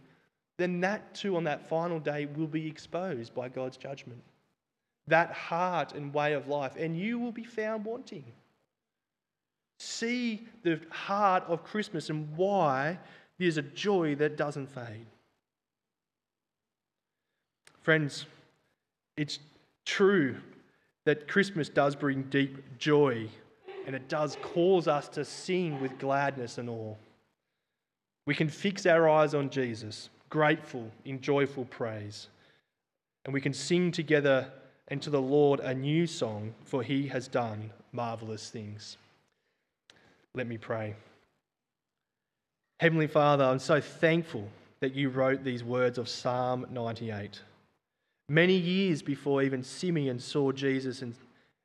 then 0.58 0.80
that 0.80 1.14
too 1.14 1.36
on 1.36 1.44
that 1.44 1.68
final 1.68 1.98
day 1.98 2.26
will 2.36 2.46
be 2.46 2.66
exposed 2.66 3.34
by 3.34 3.48
God's 3.48 3.76
judgment 3.76 4.22
that 5.08 5.32
heart 5.32 5.92
and 5.92 6.14
way 6.14 6.32
of 6.32 6.48
life, 6.48 6.76
and 6.76 6.96
you 6.96 7.18
will 7.18 7.32
be 7.32 7.44
found 7.44 7.84
wanting. 7.84 8.24
See 9.78 10.46
the 10.62 10.80
heart 10.90 11.44
of 11.48 11.64
Christmas 11.64 12.08
and 12.08 12.36
why 12.36 12.98
there's 13.38 13.56
a 13.56 13.62
joy 13.62 14.14
that 14.16 14.36
doesn't 14.36 14.68
fade. 14.68 15.06
Friends, 17.80 18.26
it's 19.16 19.40
true 19.84 20.36
that 21.04 21.26
Christmas 21.26 21.68
does 21.68 21.96
bring 21.96 22.22
deep 22.24 22.78
joy 22.78 23.28
and 23.86 23.96
it 23.96 24.08
does 24.08 24.36
cause 24.42 24.86
us 24.86 25.08
to 25.08 25.24
sing 25.24 25.80
with 25.80 25.98
gladness 25.98 26.58
and 26.58 26.70
awe. 26.70 26.94
We 28.26 28.34
can 28.34 28.48
fix 28.48 28.86
our 28.86 29.08
eyes 29.08 29.34
on 29.34 29.50
Jesus, 29.50 30.10
grateful 30.30 30.88
in 31.04 31.20
joyful 31.20 31.64
praise, 31.64 32.28
and 33.24 33.34
we 33.34 33.40
can 33.40 33.52
sing 33.52 33.90
together 33.90 34.52
and 34.88 35.00
to 35.02 35.10
the 35.10 35.20
Lord 35.20 35.60
a 35.60 35.74
new 35.74 36.06
song, 36.06 36.54
for 36.64 36.82
he 36.82 37.06
has 37.08 37.28
done 37.28 37.70
marvelous 37.92 38.50
things. 38.50 38.96
Let 40.34 40.46
me 40.46 40.58
pray. 40.58 40.94
Heavenly 42.80 43.06
Father, 43.06 43.44
I'm 43.44 43.58
so 43.58 43.80
thankful 43.80 44.48
that 44.80 44.94
you 44.94 45.08
wrote 45.08 45.44
these 45.44 45.62
words 45.62 45.98
of 45.98 46.08
Psalm 46.08 46.66
98. 46.70 47.40
Many 48.28 48.56
years 48.56 49.02
before 49.02 49.42
even 49.42 49.62
Simeon 49.62 50.18
saw 50.18 50.52
Jesus 50.52 51.02
and, 51.02 51.14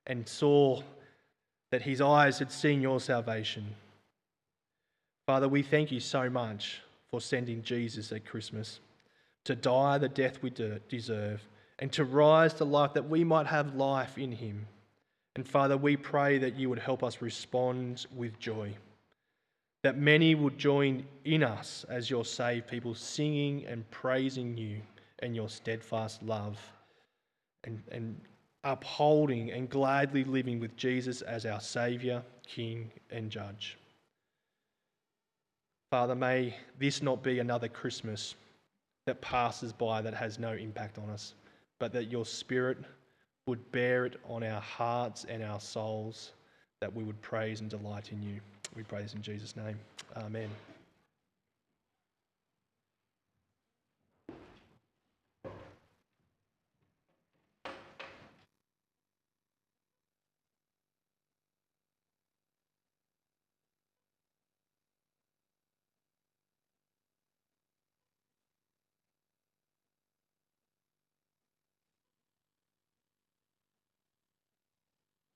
and 0.06 0.28
saw 0.28 0.82
that 1.72 1.82
his 1.82 2.02
eyes 2.02 2.40
had 2.40 2.52
seen 2.52 2.82
your 2.82 3.00
salvation. 3.00 3.66
Father, 5.26 5.48
we 5.48 5.64
thank 5.64 5.92
you 5.92 6.00
so 6.00 6.30
much 6.30 6.82
for 7.10 7.20
sending 7.20 7.64
Jesus 7.64 8.12
at 8.12 8.26
Christmas 8.26 8.80
to 9.46 9.56
die 9.56 9.98
the 9.98 10.10
death 10.10 10.42
we 10.42 10.52
deserve 10.90 11.42
and 11.80 11.92
to 11.94 12.04
rise 12.04 12.54
to 12.56 12.66
life 12.66 12.94
that 12.94 13.10
we 13.10 13.24
might 13.24 13.48
have 13.48 13.76
life 13.76 14.18
in 14.18 14.32
him. 14.32 14.68
And 15.36 15.48
Father, 15.48 15.78
we 15.78 15.96
pray 15.96 16.40
that 16.40 16.56
you 16.56 16.70
would 16.70 16.80
help 16.80 17.04
us 17.04 17.22
respond 17.22 18.08
with 18.16 18.40
joy, 18.40 18.74
that 19.84 19.98
many 19.98 20.34
would 20.34 20.58
join 20.58 21.06
in 21.26 21.44
us 21.44 21.86
as 21.90 22.10
your 22.10 22.26
saved 22.26 22.68
people, 22.68 22.96
singing 22.96 23.66
and 23.68 23.90
praising 23.92 24.58
you 24.58 24.82
and 25.20 25.36
your 25.36 25.50
steadfast 25.50 26.24
love, 26.24 26.60
and, 27.64 27.84
and 27.92 28.20
upholding 28.64 29.52
and 29.52 29.70
gladly 29.70 30.24
living 30.24 30.60
with 30.60 30.76
Jesus 30.76 31.22
as 31.22 31.46
our 31.46 31.62
Saviour, 31.62 32.24
King, 32.46 32.92
and 33.12 33.30
Judge. 33.30 33.78
Father, 35.92 36.16
may 36.16 36.56
this 36.80 37.02
not 37.02 37.24
be 37.24 37.40
another 37.40 37.68
Christmas 37.68 38.36
that 39.06 39.22
passes 39.22 39.72
by 39.72 40.02
that 40.02 40.14
has 40.14 40.38
no 40.38 40.52
impact 40.52 40.98
on 40.98 41.10
us, 41.10 41.34
but 41.80 41.94
that 41.94 42.12
your 42.12 42.26
Spirit 42.26 42.78
would 43.46 43.72
bear 43.72 44.06
it 44.06 44.20
on 44.28 44.44
our 44.44 44.62
hearts 44.62 45.26
and 45.30 45.44
our 45.44 45.60
souls, 45.60 46.32
that 46.82 46.94
we 46.94 47.04
would 47.04 47.22
praise 47.22 47.62
and 47.62 47.70
delight 47.70 48.12
in 48.12 48.22
you. 48.22 48.40
We 48.76 48.84
praise 48.84 49.14
in 49.14 49.22
Jesus' 49.22 49.56
name. 49.56 49.80
Amen. 50.18 50.50